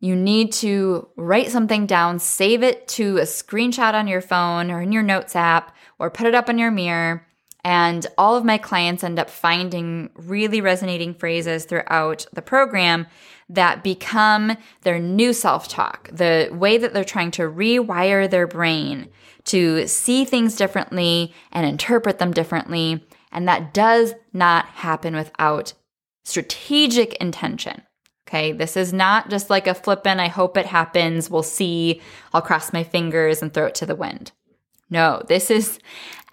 You 0.00 0.14
need 0.14 0.52
to 0.54 1.08
write 1.16 1.50
something 1.50 1.86
down, 1.86 2.18
save 2.18 2.62
it 2.62 2.86
to 2.88 3.16
a 3.18 3.22
screenshot 3.22 3.94
on 3.94 4.06
your 4.06 4.20
phone 4.20 4.70
or 4.70 4.82
in 4.82 4.92
your 4.92 5.02
notes 5.02 5.34
app, 5.34 5.74
or 5.98 6.10
put 6.10 6.26
it 6.26 6.34
up 6.34 6.48
on 6.48 6.58
your 6.58 6.70
mirror. 6.70 7.26
And 7.64 8.06
all 8.16 8.36
of 8.36 8.44
my 8.44 8.58
clients 8.58 9.02
end 9.02 9.18
up 9.18 9.28
finding 9.28 10.10
really 10.14 10.60
resonating 10.60 11.14
phrases 11.14 11.64
throughout 11.64 12.26
the 12.32 12.42
program 12.42 13.06
that 13.48 13.82
become 13.82 14.56
their 14.82 14.98
new 14.98 15.32
self 15.32 15.66
talk, 15.66 16.08
the 16.12 16.48
way 16.52 16.78
that 16.78 16.92
they're 16.92 17.02
trying 17.02 17.32
to 17.32 17.42
rewire 17.42 18.30
their 18.30 18.46
brain 18.46 19.08
to 19.46 19.86
see 19.86 20.24
things 20.24 20.56
differently 20.56 21.34
and 21.52 21.66
interpret 21.66 22.18
them 22.18 22.32
differently. 22.32 23.04
And 23.32 23.48
that 23.48 23.74
does 23.74 24.14
not 24.32 24.66
happen 24.66 25.14
without 25.14 25.72
strategic 26.24 27.14
intention. 27.14 27.82
Okay, 28.28 28.50
this 28.50 28.76
is 28.76 28.92
not 28.92 29.30
just 29.30 29.50
like 29.50 29.68
a 29.68 29.74
flippin', 29.74 30.18
I 30.18 30.26
hope 30.26 30.56
it 30.56 30.66
happens, 30.66 31.30
we'll 31.30 31.44
see, 31.44 32.00
I'll 32.32 32.42
cross 32.42 32.72
my 32.72 32.82
fingers 32.82 33.40
and 33.40 33.54
throw 33.54 33.66
it 33.66 33.76
to 33.76 33.86
the 33.86 33.94
wind. 33.94 34.32
No, 34.90 35.22
this 35.28 35.50
is 35.50 35.78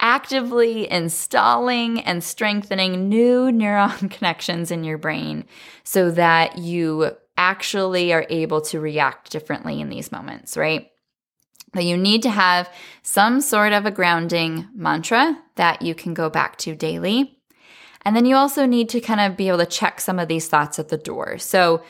actively 0.00 0.90
installing 0.90 2.00
and 2.00 2.22
strengthening 2.22 3.08
new 3.08 3.50
neuron 3.50 4.10
connections 4.16 4.70
in 4.70 4.84
your 4.84 4.98
brain 4.98 5.44
so 5.84 6.10
that 6.12 6.58
you 6.58 7.12
actually 7.36 8.12
are 8.12 8.26
able 8.30 8.60
to 8.60 8.80
react 8.80 9.30
differently 9.30 9.80
in 9.80 9.88
these 9.88 10.12
moments, 10.12 10.56
right? 10.56 10.90
But 11.74 11.84
you 11.84 11.96
need 11.96 12.22
to 12.22 12.30
have 12.30 12.70
some 13.02 13.40
sort 13.40 13.72
of 13.72 13.84
a 13.84 13.90
grounding 13.90 14.68
mantra 14.74 15.36
that 15.56 15.82
you 15.82 15.94
can 15.94 16.14
go 16.14 16.30
back 16.30 16.56
to 16.58 16.74
daily. 16.74 17.36
And 18.02 18.14
then 18.14 18.24
you 18.24 18.36
also 18.36 18.64
need 18.64 18.88
to 18.90 19.00
kind 19.00 19.20
of 19.20 19.36
be 19.36 19.48
able 19.48 19.58
to 19.58 19.66
check 19.66 20.00
some 20.00 20.18
of 20.18 20.28
these 20.28 20.46
thoughts 20.46 20.78
at 20.78 20.88
the 20.88 20.96
door. 20.96 21.36
So 21.38 21.82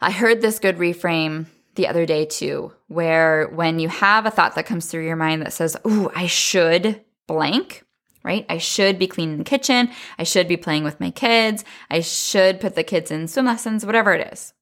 I 0.00 0.10
heard 0.10 0.42
this 0.42 0.58
good 0.58 0.76
reframe 0.76 1.46
the 1.76 1.88
other 1.88 2.04
day 2.04 2.26
too, 2.26 2.72
where 2.88 3.48
when 3.48 3.78
you 3.78 3.88
have 3.88 4.26
a 4.26 4.30
thought 4.30 4.54
that 4.54 4.66
comes 4.66 4.86
through 4.86 5.06
your 5.06 5.16
mind 5.16 5.42
that 5.42 5.52
says, 5.52 5.76
Ooh, 5.86 6.10
I 6.14 6.26
should 6.26 7.02
blank, 7.26 7.84
right? 8.22 8.44
I 8.48 8.58
should 8.58 8.98
be 8.98 9.06
cleaning 9.06 9.38
the 9.38 9.44
kitchen. 9.44 9.90
I 10.18 10.24
should 10.24 10.48
be 10.48 10.56
playing 10.56 10.84
with 10.84 11.00
my 11.00 11.10
kids. 11.10 11.64
I 11.90 12.00
should 12.00 12.60
put 12.60 12.74
the 12.74 12.84
kids 12.84 13.10
in 13.10 13.28
swim 13.28 13.46
lessons, 13.46 13.86
whatever 13.86 14.12
it 14.12 14.32
is. 14.32 14.52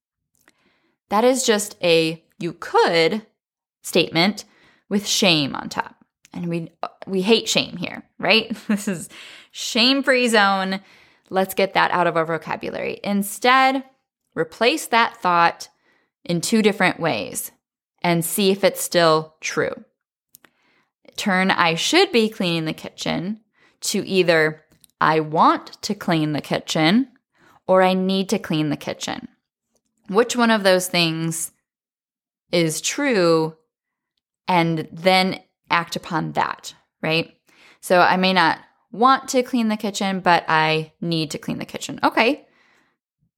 That 1.08 1.24
is 1.24 1.44
just 1.44 1.76
a 1.82 2.22
you 2.38 2.52
could 2.52 3.26
statement 3.84 4.44
with 4.88 5.06
shame 5.06 5.54
on 5.54 5.68
top. 5.68 5.94
And 6.32 6.48
we 6.48 6.72
we 7.06 7.22
hate 7.22 7.48
shame 7.48 7.76
here, 7.76 8.02
right? 8.18 8.56
This 8.68 8.88
is 8.88 9.08
shame-free 9.52 10.28
zone. 10.28 10.80
Let's 11.30 11.54
get 11.54 11.74
that 11.74 11.92
out 11.92 12.08
of 12.08 12.16
our 12.16 12.26
vocabulary. 12.26 12.98
Instead, 13.04 13.84
replace 14.34 14.88
that 14.88 15.16
thought 15.18 15.68
in 16.24 16.40
two 16.40 16.60
different 16.60 16.98
ways 16.98 17.52
and 18.02 18.24
see 18.24 18.50
if 18.50 18.64
it's 18.64 18.82
still 18.82 19.36
true. 19.40 19.84
Turn 21.16 21.50
I 21.50 21.76
should 21.76 22.10
be 22.10 22.28
cleaning 22.28 22.64
the 22.64 22.72
kitchen 22.72 23.40
to 23.82 24.06
either 24.06 24.64
I 25.00 25.20
want 25.20 25.80
to 25.82 25.94
clean 25.94 26.32
the 26.32 26.40
kitchen 26.40 27.08
or 27.66 27.82
I 27.82 27.94
need 27.94 28.28
to 28.30 28.38
clean 28.38 28.70
the 28.70 28.76
kitchen. 28.76 29.28
Which 30.08 30.36
one 30.36 30.50
of 30.50 30.64
those 30.64 30.88
things 30.88 31.52
is 32.50 32.80
true 32.80 33.56
and 34.48 34.88
then 34.92 35.40
act 35.70 35.96
upon 35.96 36.32
that, 36.32 36.74
right? 37.02 37.36
So 37.80 38.00
I 38.00 38.16
may 38.16 38.32
not 38.32 38.58
want 38.92 39.28
to 39.30 39.42
clean 39.42 39.68
the 39.68 39.76
kitchen, 39.76 40.20
but 40.20 40.44
I 40.48 40.92
need 41.00 41.30
to 41.32 41.38
clean 41.38 41.58
the 41.58 41.64
kitchen. 41.64 41.98
Okay. 42.02 42.46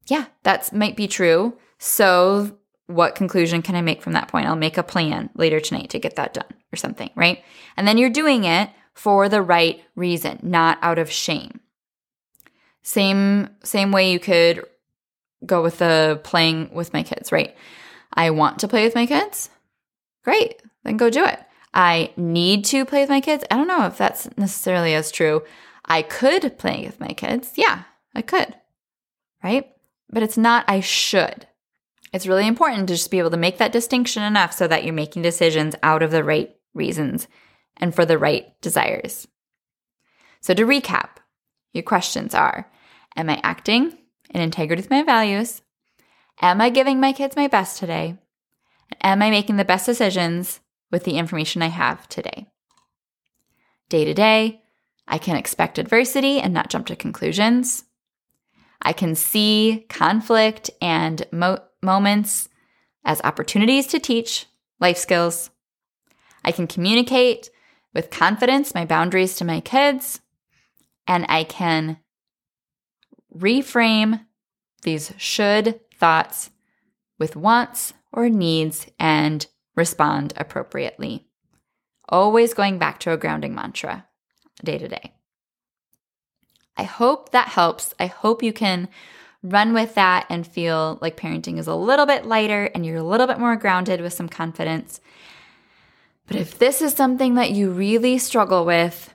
Yeah, 0.07 0.27
that 0.45 0.73
might 0.73 0.97
be 0.97 1.09
true. 1.09 1.57
So 1.79 2.59
what 2.87 3.15
conclusion 3.17 3.63
can 3.63 3.75
I 3.75 3.81
make 3.81 4.03
from 4.03 4.13
that 4.13 4.29
point? 4.29 4.47
I'll 4.47 4.57
make 4.57 4.79
a 4.79 4.83
plan 4.83 5.31
later 5.35 5.59
tonight 5.59 5.91
to 5.91 5.99
get 5.99 6.17
that 6.17 6.35
done 6.35 6.53
or 6.73 6.77
something, 6.77 7.11
right? 7.17 7.43
And 7.77 7.89
then 7.89 7.99
you're 7.99 8.11
doing 8.11 8.45
it 8.45 8.71
for 8.95 9.29
the 9.29 9.43
right 9.43 9.83
reason, 9.95 10.39
not 10.43 10.79
out 10.83 10.99
of 10.99 11.11
shame. 11.11 11.61
Same 12.83 13.49
same 13.65 13.91
way 13.91 14.13
you 14.13 14.21
could 14.21 14.65
go 15.45 15.63
with 15.63 15.79
the 15.79 16.21
playing 16.23 16.71
with 16.73 16.93
my 16.93 17.03
kids, 17.03 17.33
right? 17.33 17.57
I 18.13 18.31
want 18.31 18.61
to 18.61 18.69
play 18.69 18.85
with 18.85 18.95
my 18.95 19.07
kids. 19.07 19.51
Great 20.23 20.63
then 20.87 20.97
go 20.97 21.11
do 21.11 21.25
it. 21.25 21.41
I 21.75 22.13
need 22.17 22.65
to 22.67 22.85
play 22.85 23.01
with 23.01 23.11
my 23.11 23.21
kids. 23.21 23.45
I 23.51 23.57
don't 23.57 23.69
know 23.69 23.87
if 23.87 23.99
that's 23.99 24.29
necessarily 24.39 24.95
as 24.95 25.11
true. 25.11 25.43
I 25.85 26.03
could 26.03 26.59
play 26.59 26.85
with 26.87 27.01
my 27.01 27.09
kids. 27.09 27.53
Yeah, 27.57 27.83
I 28.15 28.23
could. 28.23 28.55
Right? 29.43 29.71
But 30.11 30.23
it's 30.23 30.39
not 30.39 30.65
I 30.69 30.81
should. 30.81 31.47
It's 32.13 32.27
really 32.27 32.47
important 32.47 32.89
to 32.89 32.95
just 32.95 33.11
be 33.11 33.19
able 33.19 33.31
to 33.31 33.37
make 33.37 33.59
that 33.59 33.73
distinction 33.73 34.23
enough 34.23 34.53
so 34.53 34.67
that 34.69 34.85
you're 34.85 34.95
making 34.95 35.23
decisions 35.23 35.75
out 35.83 36.03
of 36.03 36.11
the 36.11 36.25
right 36.25 36.57
reasons 36.73 37.29
and 37.77 37.95
for 37.95 38.07
the 38.07 38.17
right 38.17 38.59
desires. 38.63 39.29
So, 40.41 40.55
to 40.55 40.65
recap, 40.65 41.19
your 41.73 41.83
questions 41.83 42.35
are 42.35 42.71
Am 43.17 43.29
I 43.29 43.41
acting 43.43 43.99
in 44.31 44.41
integrity 44.41 44.81
with 44.81 44.91
my 44.91 45.03
values? 45.03 45.63
Am 46.41 46.61
I 46.61 46.71
giving 46.71 47.01
my 47.01 47.13
kids 47.13 47.37
my 47.37 47.49
best 47.49 47.79
today? 47.79 48.17
Am 49.03 49.21
I 49.21 49.31
making 49.31 49.57
the 49.57 49.65
best 49.65 49.87
decisions 49.87 50.61
with 50.97 51.05
the 51.05 51.19
information 51.19 51.61
I 51.61 51.67
have 51.67 52.09
today. 52.09 52.47
Day 53.91 54.07
to 54.07 54.15
day, 54.15 54.63
I 55.07 55.19
can 55.19 55.37
expect 55.37 55.77
adversity 55.77 56.41
and 56.41 56.55
not 56.55 56.71
jump 56.71 56.87
to 56.87 56.97
conclusions. 56.97 57.85
I 58.81 58.95
can 58.95 59.15
see 59.15 59.85
conflict 59.91 60.71
and 60.81 61.27
mo- 61.31 61.63
moments 61.83 62.49
as 63.05 63.21
opportunities 63.25 63.87
to 63.89 63.99
teach 63.99 64.47
life 64.81 64.97
skills. 64.97 65.51
I 66.43 66.51
can 66.51 66.67
communicate 66.67 67.51
with 67.93 68.09
confidence 68.09 68.75
my 68.75 68.87
boundaries 68.87 69.37
to 69.37 69.45
my 69.45 69.61
kids, 69.61 70.23
and 71.07 71.27
I 71.29 71.45
can 71.45 71.99
reframe 73.37 74.25
these 74.81 75.13
should 75.19 75.79
thoughts 75.99 76.53
with 77.19 77.37
wants 77.37 77.93
or 78.13 78.31
needs 78.31 78.87
and 78.99 79.47
respond 79.77 80.33
appropriately. 80.37 81.27
Always 82.09 82.55
going 82.55 82.79
back 82.79 82.99
to 83.01 83.13
a 83.13 83.17
grounding 83.17 83.55
mantra 83.55 84.07
day 84.65 84.79
to 84.79 84.89
day. 84.89 85.13
I 86.77 86.85
hope 86.85 87.31
that 87.31 87.49
helps. 87.49 87.95
I 87.99 88.07
hope 88.07 88.43
you 88.43 88.53
can 88.53 88.89
run 89.43 89.73
with 89.73 89.95
that 89.95 90.27
and 90.29 90.47
feel 90.47 90.99
like 91.01 91.17
parenting 91.17 91.59
is 91.59 91.67
a 91.67 91.75
little 91.75 92.07
bit 92.07 92.27
lighter 92.27 92.65
and 92.75 92.85
you're 92.85 92.97
a 92.97 93.03
little 93.03 93.27
bit 93.27 93.39
more 93.39 93.57
grounded 93.57 94.01
with 94.01 94.13
some 94.13 94.29
confidence. 94.29 95.01
But 96.27 96.37
if 96.37 96.59
this 96.59 96.83
is 96.83 96.93
something 96.95 97.35
that 97.35 97.53
you 97.53 97.71
really 97.71 98.19
struggle 98.19 98.65
with 98.65 99.15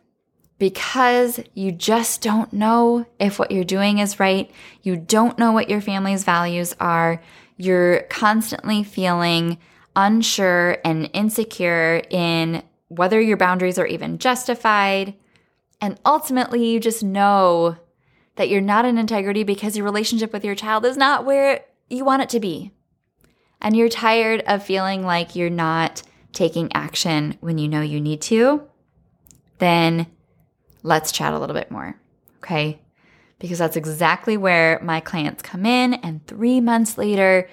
because 0.58 1.40
you 1.54 1.72
just 1.72 2.22
don't 2.22 2.54
know 2.54 3.06
if 3.20 3.40
what 3.40 3.52
you're 3.52 3.64
doing 3.64 3.98
is 3.98 4.20
right, 4.20 4.50
you 4.84 4.96
don't 4.96 5.38
know 5.38 5.52
what 5.52 5.70
your 5.70 5.82
family's 5.82 6.24
values 6.24 6.76
are, 6.80 7.22
you're 7.58 8.02
constantly 8.04 8.84
feeling 8.84 9.58
unsure 9.96 10.78
and 10.84 11.10
insecure 11.14 12.02
in 12.10 12.64
whether 12.88 13.20
your 13.20 13.38
boundaries 13.38 13.80
are 13.80 13.86
even 13.86 14.18
justified. 14.18 15.14
And 15.80 16.00
ultimately, 16.06 16.70
you 16.70 16.80
just 16.80 17.04
know 17.04 17.78
that 18.36 18.50
you're 18.50 18.62
not 18.62 18.86
in 18.86 18.98
integrity 18.98 19.44
because 19.44 19.76
your 19.76 19.86
relationship 19.86 20.34
with 20.34 20.46
your 20.46 20.56
child 20.56 20.86
is 20.86 20.98
not 20.98 21.26
where 21.26 21.66
you 21.90 22.06
want 22.06 22.22
it 22.22 22.30
to 22.30 22.40
be. 22.40 22.72
And 23.62 23.76
you're 23.76 23.90
tired 23.90 24.42
of 24.48 24.64
feeling 24.64 25.06
like 25.06 25.36
you're 25.36 25.50
not 25.50 26.04
taking 26.34 26.72
action 26.74 27.38
when 27.42 27.58
you 27.58 27.68
know 27.68 27.82
you 27.82 28.00
need 28.02 28.22
to, 28.22 28.64
then 29.60 30.08
let's 30.84 31.12
chat 31.12 31.34
a 31.34 31.40
little 31.40 31.54
bit 31.54 31.70
more. 31.70 31.96
Okay. 32.38 32.80
Because 33.40 33.60
that's 33.60 33.76
exactly 33.76 34.38
where 34.38 34.80
my 34.82 35.00
clients 35.00 35.42
come 35.42 35.66
in. 35.66 35.96
And 35.96 36.26
three 36.26 36.62
months 36.62 36.98
later, 36.98 37.50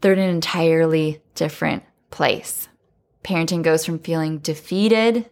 they're 0.00 0.12
in 0.12 0.18
an 0.18 0.30
entirely 0.30 1.20
different 1.34 1.82
place. 2.10 2.68
Parenting 3.24 3.62
goes 3.62 3.84
from 3.84 3.98
feeling 3.98 4.38
defeated 4.38 5.28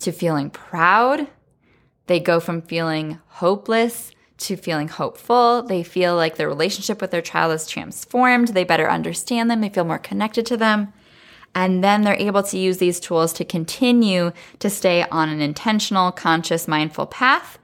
to 0.00 0.12
feeling 0.12 0.50
proud. 0.50 1.28
They 2.06 2.20
go 2.20 2.40
from 2.40 2.62
feeling 2.62 3.18
hopeless 3.26 4.12
to 4.38 4.56
feeling 4.56 4.88
hopeful. 4.88 5.62
They 5.62 5.82
feel 5.82 6.14
like 6.16 6.36
their 6.36 6.48
relationship 6.48 7.00
with 7.00 7.10
their 7.10 7.20
child 7.20 7.52
is 7.52 7.66
transformed. 7.66 8.48
They 8.48 8.64
better 8.64 8.88
understand 8.88 9.50
them. 9.50 9.60
They 9.60 9.68
feel 9.68 9.84
more 9.84 9.98
connected 9.98 10.46
to 10.46 10.56
them. 10.56 10.92
And 11.54 11.82
then 11.82 12.02
they're 12.02 12.14
able 12.14 12.42
to 12.44 12.58
use 12.58 12.78
these 12.78 13.00
tools 13.00 13.32
to 13.34 13.44
continue 13.44 14.32
to 14.60 14.70
stay 14.70 15.04
on 15.10 15.28
an 15.28 15.40
intentional, 15.40 16.12
conscious, 16.12 16.68
mindful 16.68 17.06
path 17.06 17.58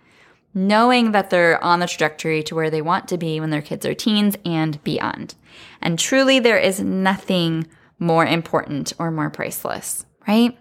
knowing 0.54 1.12
that 1.12 1.30
they're 1.30 1.62
on 1.62 1.80
the 1.80 1.86
trajectory 1.86 2.42
to 2.44 2.54
where 2.54 2.70
they 2.70 2.80
want 2.80 3.08
to 3.08 3.18
be 3.18 3.40
when 3.40 3.50
their 3.50 3.62
kids 3.62 3.84
are 3.84 3.94
teens 3.94 4.36
and 4.44 4.82
beyond. 4.84 5.34
And 5.82 5.98
truly, 5.98 6.38
there 6.38 6.58
is 6.58 6.80
nothing 6.80 7.66
more 7.98 8.24
important 8.24 8.92
or 8.98 9.10
more 9.10 9.30
priceless, 9.30 10.06
right? 10.26 10.56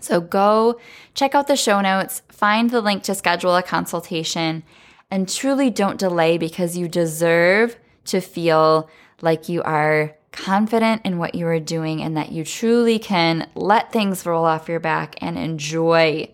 So 0.00 0.20
go 0.20 0.78
check 1.14 1.34
out 1.34 1.46
the 1.46 1.56
show 1.56 1.80
notes, 1.80 2.22
find 2.28 2.70
the 2.70 2.80
link 2.80 3.02
to 3.04 3.14
schedule 3.14 3.56
a 3.56 3.62
consultation, 3.62 4.62
and 5.10 5.28
truly 5.28 5.70
don't 5.70 5.98
delay 5.98 6.38
because 6.38 6.76
you 6.76 6.88
deserve 6.88 7.76
to 8.06 8.20
feel 8.20 8.88
like 9.22 9.48
you 9.48 9.62
are 9.62 10.16
confident 10.32 11.02
in 11.04 11.18
what 11.18 11.34
you 11.34 11.46
are 11.46 11.60
doing 11.60 12.02
and 12.02 12.16
that 12.16 12.30
you 12.30 12.44
truly 12.44 12.98
can 12.98 13.48
let 13.54 13.90
things 13.90 14.26
roll 14.26 14.44
off 14.44 14.68
your 14.68 14.80
back 14.80 15.16
and 15.22 15.38
enjoy 15.38 16.28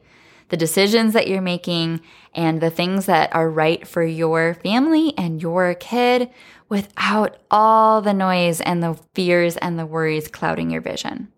the 0.53 0.57
decisions 0.59 1.15
that 1.15 1.29
you're 1.29 1.41
making 1.41 1.99
and 2.35 2.61
the 2.61 2.69
things 2.69 3.07
that 3.07 3.35
are 3.35 3.49
right 3.49 3.89
for 3.89 4.03
your 4.03 4.53
family 4.53 5.15
and 5.17 5.41
your 5.41 5.73
kid 5.73 6.29
without 6.69 7.39
all 7.51 8.03
the 8.03 8.13
noise 8.13 8.61
and 8.61 8.83
the 8.83 9.01
fears 9.15 9.57
and 9.57 9.79
the 9.79 9.87
worries 9.87 10.29
clouding 10.29 10.71
your 10.71 10.83
vision. 10.83 11.29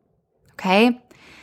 Okay? 0.54 1.00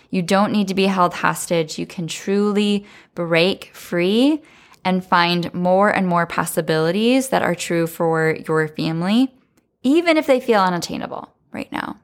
You 0.10 0.22
don't 0.22 0.52
need 0.52 0.68
to 0.68 0.74
be 0.74 0.88
held 0.88 1.14
hostage. 1.14 1.80
You 1.80 1.86
can 1.86 2.08
truly 2.08 2.86
break 3.16 3.72
free 3.74 4.42
and 4.84 5.06
find 5.06 5.54
more 5.54 5.96
and 5.96 6.06
more 6.06 6.26
possibilities 6.26 7.30
that 7.30 7.42
are 7.42 7.56
true 7.56 7.88
for 7.88 8.36
your 8.50 8.68
family, 8.68 9.34
even 9.82 10.18
if 10.18 10.28
they 10.28 10.42
feel 10.42 10.60
unattainable 10.60 11.34
right 11.54 11.72
now. 11.72 12.02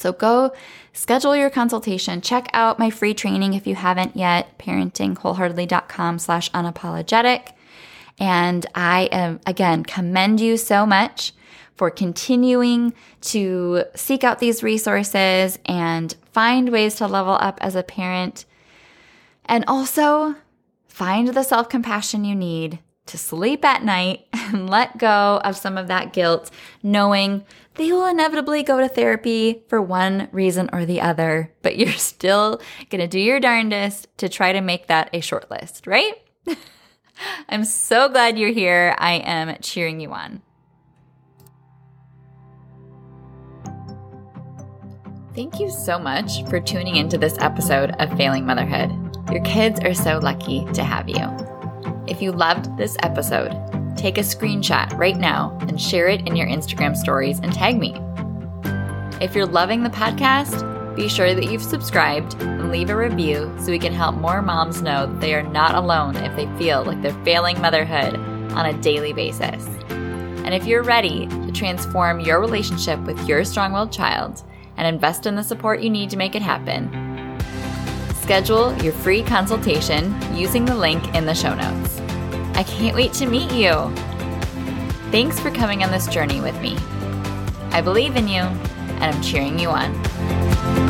So 0.00 0.12
go 0.12 0.52
schedule 0.92 1.36
your 1.36 1.50
consultation. 1.50 2.20
Check 2.20 2.48
out 2.52 2.78
my 2.78 2.90
free 2.90 3.14
training 3.14 3.54
if 3.54 3.66
you 3.66 3.74
haven't 3.74 4.16
yet, 4.16 4.58
parentingwholeheartedly.com 4.58 6.18
slash 6.18 6.50
unapologetic. 6.52 7.52
And 8.18 8.66
I 8.74 9.08
am, 9.12 9.40
again, 9.46 9.84
commend 9.84 10.40
you 10.40 10.56
so 10.56 10.84
much 10.84 11.32
for 11.76 11.90
continuing 11.90 12.92
to 13.20 13.84
seek 13.94 14.24
out 14.24 14.40
these 14.40 14.64
resources 14.64 15.58
and 15.64 16.14
find 16.32 16.70
ways 16.70 16.96
to 16.96 17.06
level 17.06 17.38
up 17.40 17.58
as 17.62 17.76
a 17.76 17.84
parent. 17.84 18.44
And 19.44 19.64
also 19.68 20.34
find 20.88 21.28
the 21.28 21.44
self 21.44 21.68
compassion 21.68 22.24
you 22.24 22.34
need 22.34 22.80
to 23.06 23.16
sleep 23.16 23.64
at 23.64 23.84
night 23.84 24.26
and 24.32 24.68
let 24.68 24.98
go 24.98 25.40
of 25.44 25.56
some 25.56 25.78
of 25.78 25.86
that 25.86 26.12
guilt, 26.12 26.50
knowing 26.82 27.44
they 27.78 27.92
will 27.92 28.06
inevitably 28.06 28.64
go 28.64 28.80
to 28.80 28.88
therapy 28.88 29.62
for 29.68 29.80
one 29.80 30.28
reason 30.32 30.68
or 30.72 30.84
the 30.84 31.00
other, 31.00 31.54
but 31.62 31.78
you're 31.78 31.92
still 31.94 32.60
gonna 32.90 33.08
do 33.08 33.20
your 33.20 33.40
darndest 33.40 34.08
to 34.18 34.28
try 34.28 34.52
to 34.52 34.60
make 34.60 34.88
that 34.88 35.08
a 35.12 35.20
short 35.20 35.50
list, 35.50 35.86
right? 35.86 36.14
I'm 37.48 37.64
so 37.64 38.08
glad 38.08 38.38
you're 38.38 38.52
here. 38.52 38.94
I 38.98 39.14
am 39.14 39.56
cheering 39.62 40.00
you 40.00 40.12
on. 40.12 40.42
Thank 45.34 45.60
you 45.60 45.70
so 45.70 46.00
much 46.00 46.44
for 46.48 46.60
tuning 46.60 46.96
into 46.96 47.16
this 47.16 47.36
episode 47.38 47.92
of 48.00 48.16
Failing 48.16 48.44
Motherhood. 48.44 48.90
Your 49.30 49.42
kids 49.42 49.78
are 49.80 49.94
so 49.94 50.18
lucky 50.18 50.64
to 50.74 50.82
have 50.82 51.08
you. 51.08 51.24
If 52.08 52.20
you 52.20 52.32
loved 52.32 52.76
this 52.76 52.96
episode, 53.02 53.52
take 53.98 54.16
a 54.16 54.22
screenshot 54.22 54.96
right 54.96 55.16
now 55.16 55.56
and 55.62 55.80
share 55.80 56.08
it 56.08 56.26
in 56.26 56.36
your 56.36 56.46
Instagram 56.46 56.96
stories 56.96 57.40
and 57.40 57.52
tag 57.52 57.78
me. 57.78 57.94
If 59.20 59.34
you're 59.34 59.46
loving 59.46 59.82
the 59.82 59.90
podcast, 59.90 60.64
be 60.94 61.08
sure 61.08 61.34
that 61.34 61.50
you've 61.50 61.62
subscribed 61.62 62.40
and 62.40 62.70
leave 62.70 62.90
a 62.90 62.96
review 62.96 63.52
so 63.58 63.70
we 63.70 63.78
can 63.78 63.92
help 63.92 64.14
more 64.16 64.40
moms 64.40 64.82
know 64.82 65.06
that 65.06 65.20
they 65.20 65.34
are 65.34 65.42
not 65.42 65.74
alone 65.74 66.16
if 66.16 66.34
they 66.36 66.46
feel 66.56 66.84
like 66.84 67.02
they're 67.02 67.24
failing 67.24 67.60
motherhood 67.60 68.14
on 68.52 68.66
a 68.66 68.80
daily 68.80 69.12
basis. 69.12 69.64
And 69.90 70.54
if 70.54 70.66
you're 70.66 70.82
ready 70.82 71.26
to 71.26 71.52
transform 71.52 72.20
your 72.20 72.40
relationship 72.40 72.98
with 73.00 73.28
your 73.28 73.44
strong 73.44 73.72
willed 73.72 73.92
child 73.92 74.42
and 74.76 74.86
invest 74.86 75.26
in 75.26 75.34
the 75.34 75.42
support 75.42 75.80
you 75.80 75.90
need 75.90 76.10
to 76.10 76.16
make 76.16 76.34
it 76.34 76.42
happen, 76.42 76.88
schedule 78.22 78.76
your 78.82 78.92
free 78.92 79.22
consultation 79.22 80.16
using 80.34 80.64
the 80.64 80.74
link 80.74 81.14
in 81.14 81.26
the 81.26 81.34
show 81.34 81.54
notes. 81.54 82.07
I 82.58 82.64
can't 82.64 82.96
wait 82.96 83.12
to 83.12 83.26
meet 83.26 83.52
you. 83.52 83.72
Thanks 85.12 85.38
for 85.38 85.48
coming 85.52 85.84
on 85.84 85.92
this 85.92 86.08
journey 86.08 86.40
with 86.40 86.60
me. 86.60 86.76
I 87.70 87.80
believe 87.80 88.16
in 88.16 88.26
you, 88.26 88.40
and 88.40 89.14
I'm 89.14 89.22
cheering 89.22 89.60
you 89.60 89.68
on. 89.68 90.87